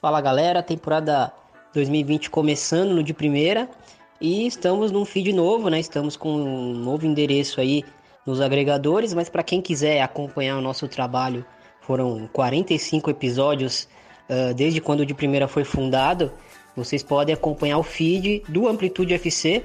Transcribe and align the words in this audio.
Fala 0.00 0.18
galera, 0.22 0.62
temporada 0.62 1.30
2020 1.74 2.30
começando 2.30 2.92
no 2.92 3.02
de 3.02 3.12
primeira 3.12 3.68
e 4.18 4.46
estamos 4.46 4.90
num 4.90 5.04
feed 5.04 5.30
novo, 5.30 5.68
né? 5.68 5.78
Estamos 5.78 6.16
com 6.16 6.32
um 6.32 6.72
novo 6.72 7.04
endereço 7.04 7.60
aí 7.60 7.84
nos 8.24 8.40
agregadores, 8.40 9.12
mas 9.12 9.28
para 9.28 9.42
quem 9.42 9.60
quiser 9.60 10.00
acompanhar 10.00 10.56
o 10.56 10.62
nosso 10.62 10.88
trabalho, 10.88 11.44
foram 11.82 12.26
45 12.32 13.10
episódios 13.10 13.86
uh, 14.30 14.54
desde 14.54 14.80
quando 14.80 15.00
o 15.00 15.06
de 15.06 15.12
primeira 15.12 15.46
foi 15.46 15.64
fundado. 15.64 16.32
Vocês 16.74 17.02
podem 17.02 17.34
acompanhar 17.34 17.76
o 17.76 17.82
feed 17.82 18.42
do 18.48 18.68
Amplitude 18.68 19.12
FC. 19.12 19.62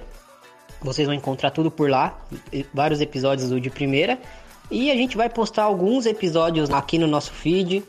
Vocês 0.81 1.07
vão 1.07 1.15
encontrar 1.15 1.51
tudo 1.51 1.71
por 1.71 1.89
lá, 1.89 2.19
vários 2.73 2.99
episódios 2.99 3.51
do 3.51 3.61
de 3.61 3.69
primeira. 3.69 4.19
E 4.69 4.91
a 4.91 4.95
gente 4.95 5.15
vai 5.15 5.29
postar 5.29 5.63
alguns 5.63 6.05
episódios 6.05 6.69
aqui 6.71 6.97
no 6.97 7.07
nosso 7.07 7.31
feed, 7.31 7.85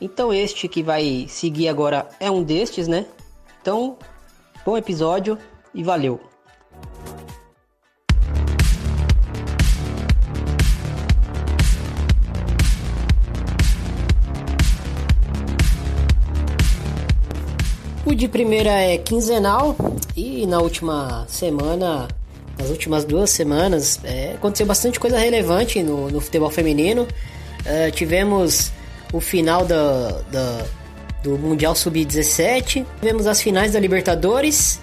então 0.00 0.32
este 0.32 0.68
que 0.68 0.82
vai 0.82 1.26
seguir 1.28 1.68
agora 1.68 2.08
é 2.18 2.30
um 2.30 2.42
destes, 2.42 2.88
né? 2.88 3.06
Então, 3.60 3.96
bom 4.64 4.76
episódio 4.76 5.38
e 5.74 5.82
valeu! 5.82 6.20
O 18.06 18.14
de 18.14 18.28
primeira 18.28 18.70
é 18.70 18.98
quinzenal 18.98 19.74
e 20.14 20.46
na 20.46 20.60
última 20.60 21.24
semana, 21.26 22.06
nas 22.58 22.68
últimas 22.68 23.04
duas 23.04 23.30
semanas, 23.30 23.98
é, 24.04 24.34
aconteceu 24.34 24.66
bastante 24.66 25.00
coisa 25.00 25.18
relevante 25.18 25.82
no, 25.82 26.10
no 26.10 26.20
futebol 26.20 26.50
feminino. 26.50 27.08
É, 27.64 27.90
tivemos 27.90 28.70
o 29.14 29.20
final 29.20 29.64
da, 29.64 30.10
da 30.32 30.64
do 31.22 31.38
Mundial 31.38 31.74
Sub-17, 31.74 32.84
tivemos 33.00 33.26
as 33.26 33.40
finais 33.40 33.72
da 33.72 33.80
Libertadores 33.80 34.78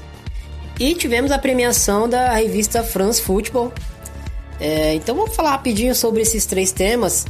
e 0.80 0.95
tivemos 0.95 1.31
a 1.31 1.38
premiação 1.38 2.09
da 2.09 2.33
revista 2.33 2.81
France 2.81 3.22
Football. 3.22 3.72
É, 4.59 4.95
então 4.95 5.16
vamos 5.16 5.36
falar 5.36 5.52
rapidinho 5.52 5.94
sobre 5.94 6.22
esses 6.22 6.47
três 6.47 6.72
temas. 6.72 7.28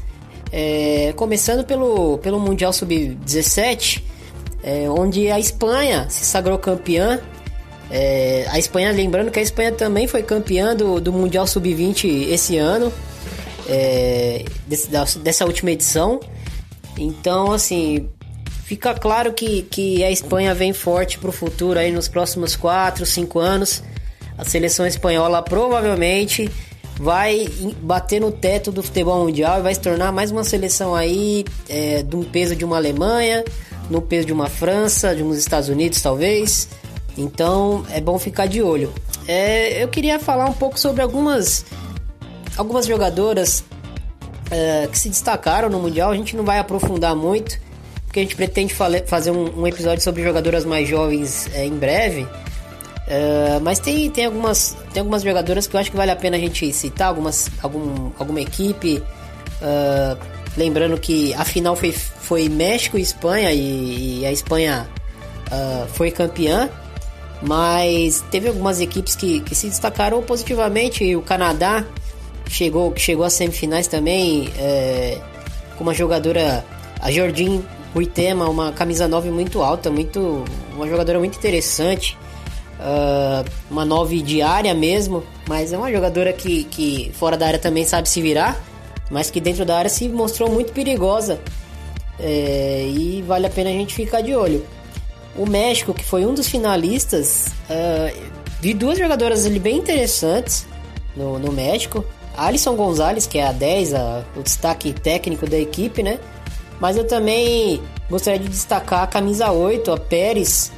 É, 0.50 1.12
começando 1.18 1.66
pelo, 1.66 2.20
pelo 2.20 2.40
Mundial 2.40 2.72
Sub-17, 2.72 4.02
é, 4.64 4.90
onde 4.90 5.30
a 5.30 5.40
Espanha 5.40 6.08
se 6.10 6.24
sagrou 6.24 6.58
campeã. 6.58 7.20
É, 7.90 8.46
a 8.50 8.60
Espanha, 8.60 8.92
lembrando 8.92 9.30
que 9.30 9.40
a 9.40 9.42
Espanha 9.42 9.74
também 9.74 10.08
foi 10.08 10.24
campeã 10.24 10.74
do, 10.74 11.02
do 11.02 11.12
Mundial 11.12 11.46
Sub-20 11.46 12.30
esse 12.30 12.58
ano, 12.58 12.94
é, 13.68 14.46
desse, 14.68 14.88
dessa 15.20 15.46
última 15.46 15.72
edição. 15.72 16.22
Então, 16.98 17.52
assim, 17.52 18.10
fica 18.64 18.94
claro 18.94 19.34
que, 19.34 19.64
que 19.64 20.04
a 20.04 20.12
Espanha 20.12 20.54
vem 20.54 20.74
forte 20.74 21.18
para 21.18 21.30
o 21.30 21.34
futuro 21.34 21.80
aí 21.80 21.92
nos 21.92 22.08
próximos 22.08 22.56
4, 22.56 23.06
5 23.06 23.40
anos. 23.40 23.84
A 24.38 24.46
seleção 24.46 24.86
espanhola 24.86 25.42
provavelmente 25.42 26.50
vai 27.00 27.48
bater 27.82 28.22
no 28.22 28.32
teto 28.32 28.72
do 28.72 28.84
futebol 28.84 29.26
mundial 29.26 29.60
e 29.60 29.64
vai 29.64 29.74
se 29.74 29.80
tornar 29.80 30.12
mais 30.12 30.30
uma 30.32 30.44
seleção 30.44 30.94
aí 30.94 31.44
é, 31.68 32.04
de 32.04 32.16
um 32.16 32.24
peso 32.24 32.56
de 32.56 32.64
uma 32.64 32.78
Alemanha, 32.78 33.44
no 33.90 34.02
peso 34.02 34.28
de 34.28 34.34
uma 34.34 34.48
França, 34.48 35.16
de 35.16 35.24
uns 35.24 35.38
Estados 35.38 35.68
Unidos 35.68 36.00
talvez. 36.02 36.70
Então 37.18 37.84
é 37.92 38.00
bom 38.00 38.18
ficar 38.20 38.46
de 38.46 38.62
olho. 38.62 38.94
É, 39.28 39.84
eu 39.84 39.88
queria 39.88 40.20
falar 40.20 40.46
um 40.46 40.54
pouco 40.54 40.80
sobre 40.80 41.02
algumas 41.02 41.66
algumas 42.58 42.86
jogadoras 42.86 43.64
é, 44.52 44.88
que 44.92 45.00
se 45.00 45.10
destacaram 45.10 45.70
no 45.70 45.80
Mundial. 45.80 46.12
A 46.12 46.16
gente 46.16 46.36
não 46.36 46.44
vai 46.44 46.60
aprofundar 46.60 47.16
muito, 47.16 47.58
porque 48.06 48.20
a 48.20 48.24
gente 48.24 48.36
pretende 48.36 48.74
fazer 49.08 49.32
um, 49.32 49.62
um 49.62 49.66
episódio 49.66 50.04
sobre 50.04 50.22
jogadoras 50.22 50.66
mais 50.66 50.88
jovens 50.88 51.50
é, 51.54 51.66
em 51.66 51.74
breve. 51.74 52.28
É, 53.08 53.60
mas 53.62 53.80
tem, 53.80 54.10
tem, 54.12 54.26
algumas, 54.26 54.78
tem 54.94 55.00
algumas 55.00 55.24
jogadoras 55.24 55.66
que 55.66 55.76
eu 55.76 55.80
acho 55.80 55.90
que 55.90 55.98
vale 55.98 56.12
a 56.12 56.16
pena 56.16 56.36
a 56.36 56.40
gente 56.40 56.72
citar, 56.74 57.08
algumas, 57.08 57.50
algum, 57.64 58.12
alguma 58.20 58.42
equipe. 58.42 59.02
Lembrando 60.58 60.98
que 60.98 61.34
a 61.36 61.46
final 61.46 61.76
foi, 61.76 61.94
foi 61.94 62.50
México 62.50 62.98
e 62.98 63.02
Espanha, 63.02 63.54
e, 63.54 64.20
e 64.20 64.26
a 64.26 64.32
Espanha 64.32 64.88
foi 65.94 66.12
campeã. 66.12 66.70
Mas 67.42 68.24
teve 68.30 68.48
algumas 68.48 68.80
equipes 68.80 69.16
que, 69.16 69.40
que 69.42 69.56
se 69.56 69.68
destacaram 69.68 70.22
positivamente. 70.22 71.16
O 71.16 71.22
Canadá 71.22 71.86
chegou, 72.52 72.94
chegou 72.96 73.26
às 73.26 73.34
semifinais 73.34 73.88
também 73.88 74.52
é, 74.58 75.18
com 75.78 75.84
uma 75.84 75.94
jogadora, 75.94 76.66
a 77.00 77.12
Jordine 77.12 77.64
Uitema, 77.96 78.50
uma 78.50 78.72
camisa 78.72 79.08
9 79.08 79.32
muito 79.32 79.62
alta, 79.62 79.90
muito, 79.90 80.44
uma 80.76 80.88
jogadora 80.88 81.18
muito 81.18 81.38
interessante. 81.38 82.18
Uh, 82.80 83.48
uma 83.70 83.86
9 83.86 84.24
de 84.24 84.42
área 84.42 84.74
mesmo, 84.74 85.24
mas 85.48 85.72
é 85.72 85.78
uma 85.78 85.92
jogadora 85.92 86.34
que, 86.34 86.64
que 86.64 87.12
fora 87.14 87.38
da 87.38 87.46
área 87.46 87.60
também 87.60 87.86
sabe 87.86 88.10
se 88.10 88.20
virar, 88.20 88.60
mas 89.12 89.30
que 89.30 89.40
dentro 89.40 89.64
da 89.64 89.78
área 89.78 89.90
se 89.90 90.10
mostrou 90.10 90.50
muito 90.50 90.74
perigosa. 90.74 91.40
É, 92.20 92.88
e 92.88 93.24
vale 93.28 93.46
a 93.46 93.50
pena 93.50 93.70
a 93.70 93.74
gente 93.74 93.94
ficar 93.94 94.22
de 94.22 94.36
olho. 94.36 94.66
O 95.36 95.46
México, 95.48 95.94
que 95.94 96.04
foi 96.04 96.26
um 96.26 96.34
dos 96.34 96.48
finalistas, 96.48 97.48
uh, 97.70 98.20
vi 98.60 98.74
duas 98.74 98.98
jogadoras 98.98 99.46
ali 99.46 99.60
bem 99.60 99.78
interessantes 99.78 100.66
no, 101.16 101.38
no 101.38 101.52
México. 101.52 102.04
Alisson 102.46 102.76
Gonzalez, 102.76 103.28
que 103.28 103.38
é 103.38 103.48
a 103.48 103.52
10, 103.52 103.94
a, 103.94 104.24
o 104.36 104.42
destaque 104.42 104.94
técnico 104.94 105.48
da 105.48 105.60
equipe, 105.60 106.02
né? 106.02 106.20
Mas 106.80 106.98
eu 106.98 107.06
também 107.06 107.82
gostaria 108.10 108.40
de 108.40 108.50
destacar 108.50 109.04
a 109.04 109.08
camisa 109.08 109.52
8, 109.52 109.92
a 109.92 109.98
Pérez, 109.98 110.72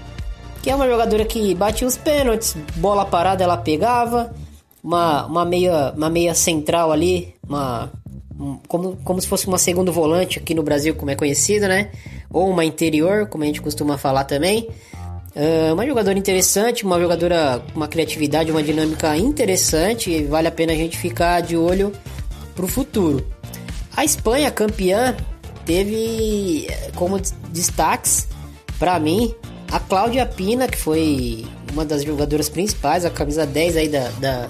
que 0.61 0.69
é 0.69 0.75
uma 0.75 0.87
jogadora 0.87 1.23
que 1.25 1.55
bate 1.55 1.85
os 1.85 1.95
pênaltis, 1.95 2.55
bola 2.75 3.05
parada 3.05 3.43
ela 3.43 3.57
pegava, 3.57 4.33
uma, 4.83 5.25
uma, 5.25 5.45
meia, 5.45 5.93
uma 5.95 6.09
meia 6.09 6.35
central 6.35 6.91
ali, 6.91 7.33
uma, 7.47 7.89
um, 8.37 8.57
como, 8.67 8.97
como 8.97 9.21
se 9.21 9.27
fosse 9.27 9.47
uma 9.47 9.57
segundo 9.57 9.91
volante 9.91 10.39
aqui 10.39 10.53
no 10.53 10.63
Brasil, 10.63 10.93
como 10.95 11.11
é 11.11 11.15
conhecido, 11.15 11.67
né? 11.67 11.91
Ou 12.29 12.49
uma 12.49 12.65
interior, 12.65 13.27
como 13.27 13.43
a 13.43 13.47
gente 13.47 13.61
costuma 13.61 13.97
falar 13.97 14.25
também. 14.25 14.67
Uh, 15.35 15.73
uma 15.73 15.85
jogadora 15.85 16.17
interessante, 16.17 16.85
uma 16.85 16.99
jogadora 16.99 17.59
com 17.71 17.77
uma 17.77 17.87
criatividade, 17.87 18.51
uma 18.51 18.61
dinâmica 18.61 19.17
interessante 19.17 20.23
vale 20.25 20.47
a 20.47 20.51
pena 20.51 20.73
a 20.73 20.75
gente 20.75 20.95
ficar 20.95 21.41
de 21.41 21.57
olho 21.57 21.91
para 22.55 22.63
o 22.65 22.67
futuro. 22.67 23.25
A 23.97 24.05
Espanha, 24.05 24.51
campeã, 24.51 25.15
teve 25.65 26.67
eh, 26.69 26.91
como 26.95 27.19
destaques 27.49 28.27
para 28.77 28.99
mim 28.99 29.33
a 29.71 29.79
Cláudia 29.79 30.23
Pina, 30.25 30.67
que 30.67 30.77
foi 30.77 31.47
uma 31.71 31.83
das 31.83 32.03
jogadoras 32.03 32.47
principais, 32.47 33.03
a 33.03 33.09
camisa 33.09 33.43
10 33.43 33.77
aí 33.77 33.87
da, 33.87 34.09
da, 34.19 34.49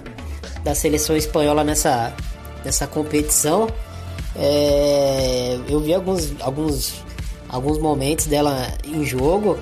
da 0.66 0.76
seleção 0.76 1.16
espanhola 1.16 1.64
nessa, 1.64 2.14
nessa 2.66 2.86
competição. 2.88 3.70
É, 4.36 5.58
eu 5.70 5.80
vi 5.80 5.94
alguns, 5.94 6.34
alguns, 6.42 6.94
alguns 7.48 7.78
momentos 7.78 8.26
dela 8.26 8.68
em 8.86 9.06
jogo 9.06 9.58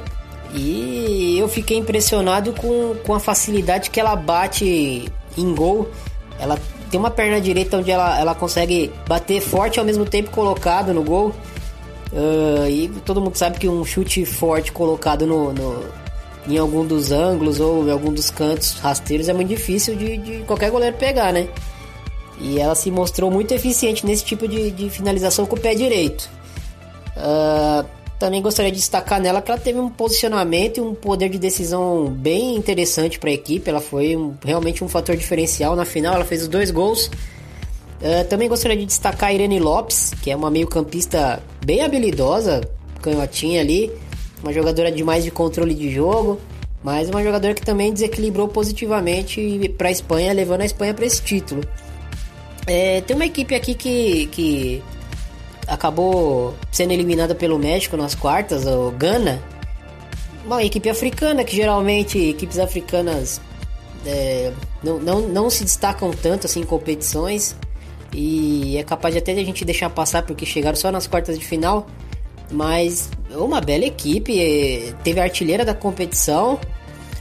e 0.54 1.38
eu 1.40 1.48
fiquei 1.48 1.78
impressionado 1.78 2.54
com, 2.54 2.96
com 3.06 3.14
a 3.14 3.20
facilidade 3.20 3.90
que 3.90 4.00
ela 4.00 4.16
bate 4.16 5.10
em 5.38 5.56
gol. 5.56 5.90
Ela 6.40 6.60
tem 6.90 7.00
uma 7.00 7.10
perna 7.10 7.40
direita 7.40 7.78
onde 7.78 7.90
ela, 7.90 8.20
ela 8.20 8.36
consegue 8.36 8.92
bater 9.08 9.40
forte 9.42 9.80
ao 9.80 9.86
mesmo 9.86 10.06
tempo 10.06 10.30
colocado 10.32 10.94
no 10.94 11.04
gol. 11.04 11.34
Uh, 12.12 12.68
e 12.70 12.90
todo 13.06 13.22
mundo 13.22 13.38
sabe 13.38 13.58
que 13.58 13.70
um 13.70 13.86
chute 13.86 14.26
forte 14.26 14.72
colocado 14.74 15.26
no, 15.26 15.54
no, 15.54 15.86
em 16.46 16.58
algum 16.58 16.86
dos 16.86 17.12
ângulos 17.12 17.62
ou 17.62 17.88
em 17.88 17.92
algum 17.92 18.12
dos 18.12 18.30
cantos 18.30 18.74
rasteiros 18.74 19.30
é 19.30 19.34
muito 19.34 19.48
difícil 19.48 19.96
de, 19.96 20.18
de 20.18 20.44
qualquer 20.44 20.70
goleiro 20.70 20.98
pegar, 20.98 21.32
né? 21.32 21.48
E 22.38 22.60
ela 22.60 22.76
se 22.76 22.92
mostrou 22.92 23.32
muito 23.32 23.54
eficiente 23.54 24.06
nesse 24.06 24.26
tipo 24.26 24.46
de, 24.46 24.72
de 24.72 24.90
finalização 24.90 25.46
com 25.46 25.56
o 25.56 25.60
pé 25.60 25.74
direito. 25.74 26.30
Uh, 27.16 27.86
também 28.22 28.40
gostaria 28.40 28.72
de 28.72 28.78
destacar 28.78 29.20
nela 29.20 29.42
que 29.42 29.50
ela 29.50 29.60
teve 29.60 29.80
um 29.80 29.90
posicionamento 29.90 30.78
e 30.78 30.82
um 30.82 30.94
poder 30.94 31.28
de 31.28 31.40
decisão 31.40 32.06
bem 32.06 32.56
interessante 32.56 33.18
para 33.18 33.32
a 33.32 33.34
equipe. 33.34 33.68
Ela 33.68 33.82
foi 33.82 34.16
um, 34.16 34.36
realmente 34.46 34.84
um 34.84 34.88
fator 34.88 35.16
diferencial 35.18 35.76
na 35.76 35.86
final. 35.86 36.14
Ela 36.14 36.24
fez 36.24 36.44
os 36.44 36.48
dois 36.48 36.70
gols. 36.70 37.08
Uh, 37.08 38.24
também 38.30 38.48
gostaria 38.48 38.78
de 38.78 38.86
destacar 38.86 39.30
a 39.30 39.34
Irene 39.34 39.60
Lopes, 39.60 40.14
que 40.22 40.30
é 40.30 40.36
uma 40.36 40.52
meio-campista 40.52 41.42
bem 41.66 41.82
habilidosa, 41.82 42.62
canhotinha 43.02 43.60
ali, 43.60 43.92
uma 44.44 44.54
jogadora 44.54 44.92
de 44.92 45.04
mais 45.04 45.24
de 45.24 45.32
controle 45.32 45.74
de 45.74 45.90
jogo, 45.90 46.40
mas 46.84 47.10
uma 47.10 47.24
jogadora 47.24 47.56
que 47.56 47.64
também 47.64 47.92
desequilibrou 47.92 48.48
positivamente 48.48 49.74
para 49.80 49.88
a 49.88 49.92
Espanha, 49.92 50.32
levando 50.32 50.62
a 50.62 50.66
Espanha 50.66 50.94
para 50.94 51.08
esse 51.08 51.24
título. 51.24 51.64
É, 52.68 53.02
tem 53.02 53.16
uma 53.16 53.26
equipe 53.26 53.56
aqui 53.56 53.74
que, 53.74 54.28
que 54.28 54.84
acabou 55.68 56.56
sendo 56.72 56.92
eliminada 56.92 57.36
pelo 57.36 57.58
México 57.58 57.96
nas 57.98 58.16
quartas, 58.16 58.66
o 58.66 58.92
Gana. 58.92 59.42
Uma 60.46 60.64
equipe 60.64 60.90
africana, 60.90 61.44
que 61.44 61.56
geralmente 61.56 62.18
equipes 62.18 62.58
africanas 62.58 63.40
é, 64.06 64.52
não, 64.84 65.00
não, 65.00 65.22
não 65.22 65.50
se 65.50 65.64
destacam 65.64 66.12
tanto 66.12 66.48
assim 66.48 66.62
em 66.62 66.66
competições. 66.66 67.56
E 68.14 68.78
é 68.78 68.84
capaz 68.84 69.14
de 69.14 69.20
até 69.20 69.32
a 69.32 69.36
gente 69.36 69.64
deixar 69.64 69.90
passar 69.90 70.24
porque 70.24 70.46
chegaram 70.46 70.76
só 70.76 70.92
nas 70.92 71.08
quartas 71.08 71.38
de 71.40 71.46
final. 71.46 71.88
mas 72.52 73.10
uma 73.32 73.62
bela 73.62 73.86
equipe. 73.86 74.94
Teve 75.04 75.20
a 75.20 75.24
artilheira 75.24 75.64
da 75.64 75.74
competição, 75.74 76.60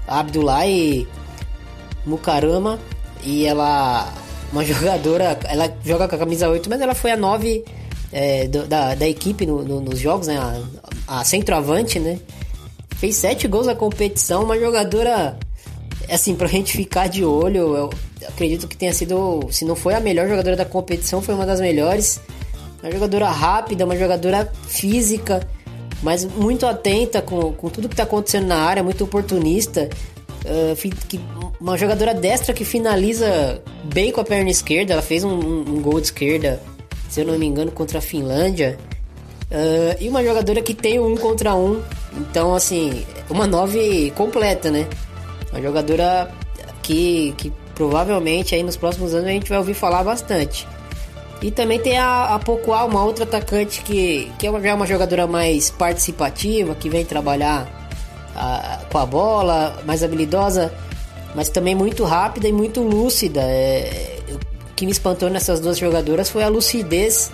Abdullahi 0.06 1.06
Mukarama, 2.04 2.78
e 3.22 3.46
ela, 3.46 4.12
uma 4.52 4.64
jogadora, 4.64 5.38
ela 5.44 5.72
joga 5.84 6.08
com 6.08 6.14
a 6.16 6.18
camisa 6.18 6.48
8, 6.48 6.68
mas 6.68 6.80
ela 6.80 6.94
foi 6.94 7.12
a 7.12 7.16
9 7.16 7.64
é, 8.12 8.48
do, 8.48 8.66
da, 8.66 8.94
da 8.94 9.08
equipe 9.08 9.46
no, 9.46 9.62
no, 9.62 9.80
nos 9.80 9.98
jogos, 9.98 10.26
né? 10.26 10.38
A, 11.06 11.20
a 11.20 11.24
centroavante, 11.24 11.98
né? 11.98 12.18
Fez 12.96 13.16
7 13.16 13.48
gols 13.48 13.66
na 13.66 13.74
competição, 13.74 14.44
uma 14.44 14.58
jogadora, 14.58 15.38
assim, 16.08 16.34
pra 16.34 16.46
gente 16.48 16.76
ficar 16.76 17.08
de 17.08 17.24
olho, 17.24 17.76
eu 17.76 17.90
acredito 18.28 18.68
que 18.68 18.76
tenha 18.76 18.92
sido, 18.92 19.48
se 19.50 19.64
não 19.64 19.74
foi 19.74 19.94
a 19.94 20.00
melhor 20.00 20.28
jogadora 20.28 20.56
da 20.56 20.64
competição, 20.64 21.22
foi 21.22 21.34
uma 21.34 21.46
das 21.46 21.60
melhores. 21.60 22.20
Uma 22.82 22.90
jogadora 22.90 23.30
rápida, 23.30 23.84
uma 23.84 23.96
jogadora 23.96 24.50
física, 24.66 25.46
mas 26.02 26.24
muito 26.24 26.66
atenta 26.66 27.20
com, 27.20 27.52
com 27.52 27.68
tudo 27.68 27.88
que 27.88 27.94
está 27.94 28.04
acontecendo 28.04 28.46
na 28.46 28.56
área, 28.56 28.82
muito 28.82 29.04
oportunista. 29.04 29.88
Uh, 30.40 30.74
que, 31.06 31.20
uma 31.60 31.76
jogadora 31.76 32.14
destra 32.14 32.54
que 32.54 32.64
finaliza 32.64 33.62
bem 33.84 34.10
com 34.10 34.22
a 34.22 34.24
perna 34.24 34.48
esquerda. 34.48 34.94
Ela 34.94 35.02
fez 35.02 35.22
um, 35.22 35.28
um, 35.28 35.60
um 35.60 35.82
gol 35.82 36.00
de 36.00 36.06
esquerda, 36.06 36.60
se 37.10 37.20
eu 37.20 37.26
não 37.26 37.36
me 37.36 37.44
engano, 37.44 37.70
contra 37.72 37.98
a 37.98 38.00
Finlândia. 38.00 38.78
Uh, 39.50 39.96
e 40.00 40.08
uma 40.08 40.22
jogadora 40.22 40.62
que 40.62 40.72
tem 40.72 41.00
um 41.00 41.16
contra 41.16 41.54
um. 41.54 41.82
Então, 42.16 42.54
assim, 42.54 43.04
uma 43.28 43.46
nove 43.46 44.12
completa, 44.12 44.70
né? 44.70 44.86
Uma 45.50 45.60
jogadora 45.60 46.30
que, 46.82 47.34
que 47.36 47.52
provavelmente 47.74 48.54
aí 48.54 48.62
nos 48.62 48.76
próximos 48.76 49.12
anos 49.12 49.26
a 49.26 49.30
gente 49.30 49.48
vai 49.48 49.58
ouvir 49.58 49.74
falar 49.74 50.04
bastante. 50.04 50.66
E 51.42 51.50
também 51.50 51.80
tem 51.80 51.98
a, 51.98 52.38
a 52.38 52.84
uma 52.84 53.02
outra 53.02 53.24
atacante 53.24 53.82
que, 53.82 54.30
que 54.38 54.46
é 54.46 54.50
uma, 54.50 54.64
é 54.64 54.72
uma 54.72 54.86
jogadora 54.86 55.26
mais 55.26 55.70
participativa, 55.70 56.74
que 56.74 56.88
vem 56.88 57.04
trabalhar 57.04 57.66
a, 58.36 58.80
com 58.90 58.98
a 58.98 59.06
bola, 59.06 59.82
mais 59.84 60.04
habilidosa, 60.04 60.72
mas 61.34 61.48
também 61.48 61.74
muito 61.74 62.04
rápida 62.04 62.46
e 62.46 62.52
muito 62.52 62.82
lúcida. 62.82 63.40
É, 63.42 64.20
que 64.80 64.86
me 64.86 64.92
espantou 64.92 65.28
nessas 65.28 65.60
duas 65.60 65.76
jogadoras 65.76 66.30
foi 66.30 66.42
a 66.42 66.48
lucidez, 66.48 67.30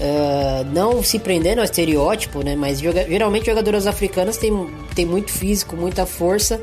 é, 0.00 0.64
não 0.72 1.02
se 1.02 1.18
prendendo 1.18 1.58
ao 1.58 1.64
estereótipo, 1.66 2.42
né? 2.42 2.56
Mas 2.56 2.80
joga, 2.80 3.06
geralmente 3.06 3.44
jogadoras 3.44 3.86
africanas 3.86 4.38
têm, 4.38 4.50
têm 4.94 5.04
muito 5.04 5.30
físico, 5.30 5.76
muita 5.76 6.06
força, 6.06 6.58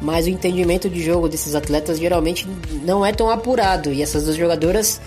mas 0.00 0.24
o 0.24 0.30
entendimento 0.30 0.88
de 0.88 1.04
jogo 1.04 1.28
desses 1.28 1.54
atletas 1.54 1.98
geralmente 1.98 2.48
não 2.82 3.04
é 3.04 3.12
tão 3.12 3.28
apurado. 3.28 3.92
E 3.92 4.00
essas 4.00 4.24
duas 4.24 4.36
jogadoras 4.36 5.02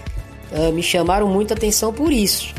uh, 0.52 0.72
me 0.72 0.84
chamaram 0.84 1.28
muita 1.28 1.56
atenção 1.56 1.92
por 1.92 2.14
isso. 2.14 2.54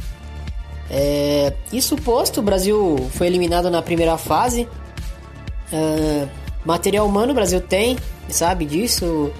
É, 0.91 1.53
isso 1.73 1.95
posto, 1.95 2.41
o 2.41 2.43
Brasil 2.43 2.97
foi 3.13 3.29
eliminado 3.29 3.71
na 3.71 3.81
primeira 3.81 4.19
fase. 4.19 4.69
Uh, 5.73 6.29
material 6.65 7.07
humano 7.07 7.31
o 7.31 7.35
Brasil 7.35 7.61
tem, 7.61 7.97
sabe 8.29 8.65
disso. 8.65 9.33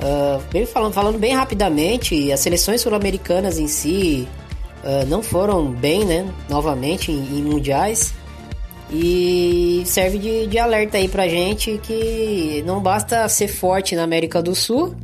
Uh, 0.00 0.66
falando, 0.66 0.92
falando 0.94 1.18
bem 1.18 1.34
rapidamente, 1.34 2.32
as 2.32 2.40
seleções 2.40 2.80
sul-americanas 2.80 3.58
em 3.58 3.68
si 3.68 4.26
uh, 4.82 5.06
não 5.06 5.22
foram 5.22 5.70
bem, 5.70 6.04
né? 6.04 6.26
Novamente 6.48 7.12
em, 7.12 7.38
em 7.38 7.42
mundiais. 7.42 8.14
E 8.90 9.82
serve 9.84 10.18
de, 10.18 10.46
de 10.46 10.58
alerta 10.58 10.96
aí 10.96 11.06
pra 11.06 11.28
gente 11.28 11.78
que 11.82 12.62
não 12.66 12.80
basta 12.80 13.28
ser 13.28 13.46
forte 13.46 13.94
na 13.94 14.02
América 14.02 14.42
do 14.42 14.54
Sul, 14.54 14.96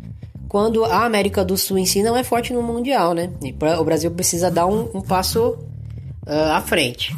quando 0.48 0.84
a 0.84 1.04
América 1.04 1.44
do 1.44 1.56
Sul 1.56 1.78
em 1.78 1.86
si 1.86 2.02
não 2.02 2.16
é 2.16 2.24
forte 2.24 2.52
no 2.52 2.62
Mundial, 2.62 3.12
né? 3.12 3.30
Pra, 3.58 3.80
o 3.80 3.84
Brasil 3.84 4.10
precisa 4.10 4.50
dar 4.50 4.66
um, 4.66 4.90
um 4.94 5.02
passo 5.02 5.58
uh, 6.26 6.52
à 6.52 6.60
frente. 6.62 7.14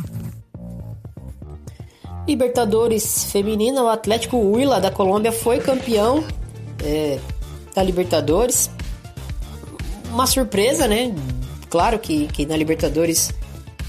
Libertadores 2.26 3.30
feminina, 3.32 3.82
o 3.82 3.88
Atlético 3.88 4.36
Huila 4.36 4.80
da 4.80 4.90
Colômbia 4.90 5.32
foi 5.32 5.60
campeão 5.60 6.22
é, 6.84 7.18
da 7.78 7.82
Libertadores. 7.84 8.68
Uma 10.10 10.26
surpresa, 10.26 10.88
né? 10.88 11.14
Claro 11.70 11.98
que, 11.98 12.26
que 12.26 12.44
na 12.44 12.56
Libertadores 12.56 13.32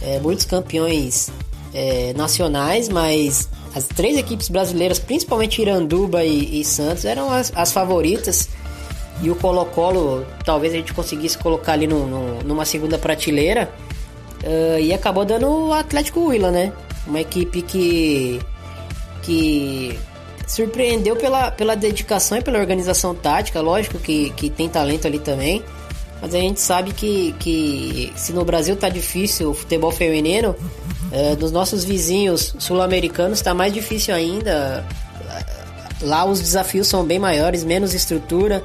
é, 0.01 0.19
muitos 0.19 0.45
campeões 0.45 1.31
é, 1.73 2.13
nacionais, 2.13 2.87
mas 2.87 3.49
as 3.73 3.85
três 3.85 4.17
equipes 4.17 4.47
brasileiras, 4.49 4.99
principalmente 4.99 5.61
Iranduba 5.61 6.23
e, 6.23 6.61
e 6.61 6.63
Santos, 6.63 7.03
eram 7.03 7.31
as, 7.31 7.51
as 7.55 7.71
favoritas 7.71 8.49
e 9.21 9.29
o 9.31 9.35
Colo-Colo 9.35 10.25
talvez 10.45 10.73
a 10.73 10.77
gente 10.77 10.93
conseguisse 10.93 11.37
colocar 11.37 11.73
ali 11.73 11.87
no, 11.87 12.05
no, 12.05 12.43
numa 12.43 12.65
segunda 12.65 12.97
prateleira. 12.97 13.71
Uh, 14.43 14.79
e 14.79 14.93
acabou 14.93 15.25
dando 15.25 15.67
o 15.67 15.73
Atlético 15.73 16.27
Huila, 16.27 16.49
né? 16.49 16.71
Uma 17.05 17.19
equipe 17.19 17.61
que, 17.61 18.39
que 19.21 19.99
surpreendeu 20.49 21.15
pela, 21.15 21.51
pela 21.51 21.75
dedicação 21.75 22.39
e 22.39 22.41
pela 22.41 22.57
organização 22.57 23.13
tática. 23.13 23.61
Lógico 23.61 23.99
que, 23.99 24.31
que 24.31 24.49
tem 24.49 24.67
talento 24.67 25.05
ali 25.05 25.19
também. 25.19 25.63
Mas 26.19 26.33
a 26.33 26.39
gente 26.39 26.59
sabe 26.59 26.91
que, 26.91 27.33
que 27.39 28.11
se 28.15 28.33
no 28.33 28.43
Brasil 28.43 28.75
tá 28.75 28.89
difícil 28.89 29.51
o 29.51 29.53
futebol 29.53 29.91
feminino, 29.91 30.55
uh, 31.11 31.35
dos 31.35 31.51
nossos 31.51 31.85
vizinhos 31.85 32.55
sul-americanos 32.57 33.41
tá 33.41 33.53
mais 33.53 33.71
difícil 33.71 34.13
ainda. 34.13 34.83
Lá 36.01 36.25
os 36.25 36.39
desafios 36.39 36.87
são 36.87 37.05
bem 37.05 37.19
maiores, 37.19 37.63
menos 37.63 37.93
estrutura. 37.93 38.63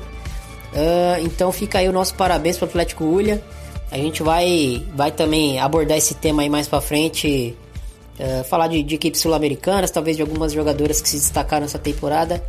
Uh, 0.73 1.23
então 1.23 1.53
fica 1.53 1.79
aí 1.79 1.89
o 1.89 1.93
nosso 1.93 2.15
parabéns 2.15 2.57
para 2.57 2.67
o 2.67 2.69
Atlético 2.71 3.05
Ulha. 3.05 3.43
A 3.91 3.99
gente 3.99 4.23
vai, 4.23 4.83
vai 4.95 5.13
também 5.13 5.61
abordar 5.61 5.99
esse 5.99 6.15
tema 6.15 6.43
aí 6.43 6.49
mais 6.49 6.67
para 6.67 6.81
frente. 6.81 7.55
Uh, 8.19 8.45
falar 8.45 8.69
de, 8.69 8.83
de 8.83 8.95
equipes 8.95 9.21
sul-americanas, 9.21 9.91
talvez 9.91 10.17
de 10.17 10.23
algumas 10.23 10.53
jogadoras 10.53 11.01
que 11.01 11.09
se 11.09 11.17
destacaram 11.17 11.63
nessa 11.63 11.79
temporada. 11.79 12.43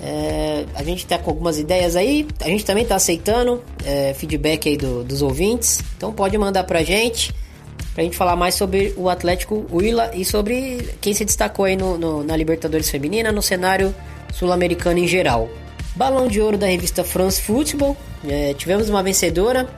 Uh, 0.00 0.68
a 0.74 0.82
gente 0.82 1.06
tá 1.06 1.18
com 1.18 1.30
algumas 1.30 1.58
ideias 1.58 1.96
aí. 1.96 2.26
A 2.40 2.48
gente 2.48 2.64
também 2.64 2.84
tá 2.84 2.96
aceitando 2.96 3.62
feedback 4.16 4.68
aí 4.68 4.76
do, 4.76 5.02
dos 5.02 5.22
ouvintes. 5.22 5.80
Então 5.96 6.12
pode 6.12 6.36
mandar 6.36 6.64
pra 6.64 6.82
gente. 6.82 7.34
Pra 7.94 8.04
gente 8.04 8.16
falar 8.16 8.36
mais 8.36 8.54
sobre 8.54 8.94
o 8.96 9.08
Atlético 9.08 9.66
Huila 9.72 10.12
e 10.14 10.24
sobre 10.24 10.88
quem 11.00 11.12
se 11.12 11.24
destacou 11.24 11.64
aí 11.64 11.76
no, 11.76 11.98
no 11.98 12.22
na 12.22 12.36
Libertadores 12.36 12.88
Feminina, 12.88 13.32
no 13.32 13.42
cenário 13.42 13.92
sul-americano 14.32 15.00
em 15.00 15.06
geral. 15.08 15.48
Balão 15.96 16.28
de 16.28 16.40
ouro 16.40 16.56
da 16.56 16.66
revista 16.66 17.02
France 17.02 17.42
Football. 17.42 17.96
É, 18.24 18.54
tivemos 18.54 18.88
uma 18.88 19.02
vencedora, 19.02 19.68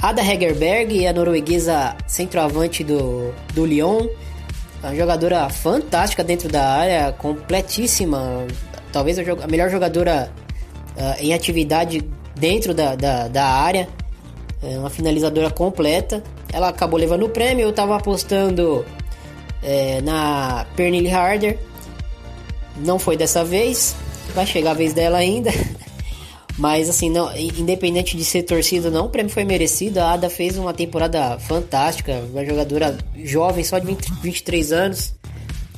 Ada 0.00 0.22
Hegerberg, 0.22 1.06
a 1.06 1.12
norueguesa 1.12 1.94
centroavante 2.06 2.82
do, 2.82 3.34
do 3.52 3.66
Lyon. 3.66 4.08
Uma 4.82 4.94
jogadora 4.94 5.48
fantástica 5.48 6.22
dentro 6.22 6.48
da 6.48 6.64
área, 6.64 7.12
completíssima. 7.12 8.46
Talvez 8.92 9.18
a, 9.18 9.46
melhor 9.46 9.70
jogadora 9.70 10.30
uh, 10.96 11.22
em 11.22 11.34
atividade 11.34 12.02
dentro 12.36 12.72
da, 12.72 12.94
da, 12.94 13.28
da 13.28 13.44
área. 13.44 13.88
É 14.62 14.78
uma 14.78 14.90
finalizadora 14.90 15.50
completa. 15.50 16.22
Ela 16.52 16.68
acabou 16.68 16.98
levando 16.98 17.24
o 17.24 17.28
prêmio. 17.28 17.64
Eu 17.64 17.70
estava 17.70 17.96
apostando 17.96 18.84
é, 19.62 20.00
na 20.00 20.66
Pernille 20.74 21.10
Harder. 21.10 21.58
Não 22.76 22.98
foi 22.98 23.16
dessa 23.16 23.44
vez 23.44 23.96
vai 24.34 24.46
chegar 24.46 24.72
a 24.72 24.74
vez 24.74 24.92
dela 24.92 25.18
ainda. 25.18 25.50
Mas 26.58 26.90
assim, 26.90 27.08
não, 27.08 27.34
independente 27.36 28.16
de 28.16 28.24
ser 28.24 28.42
torcida 28.42 28.90
não, 28.90 29.06
o 29.06 29.08
prêmio 29.08 29.30
foi 29.30 29.44
merecido. 29.44 29.98
A 30.00 30.12
Ada 30.12 30.28
fez 30.28 30.58
uma 30.58 30.74
temporada 30.74 31.38
fantástica, 31.38 32.20
uma 32.32 32.44
jogadora 32.44 32.98
jovem, 33.22 33.62
só 33.62 33.78
de 33.78 33.86
20, 33.86 34.12
23 34.20 34.72
anos, 34.72 35.14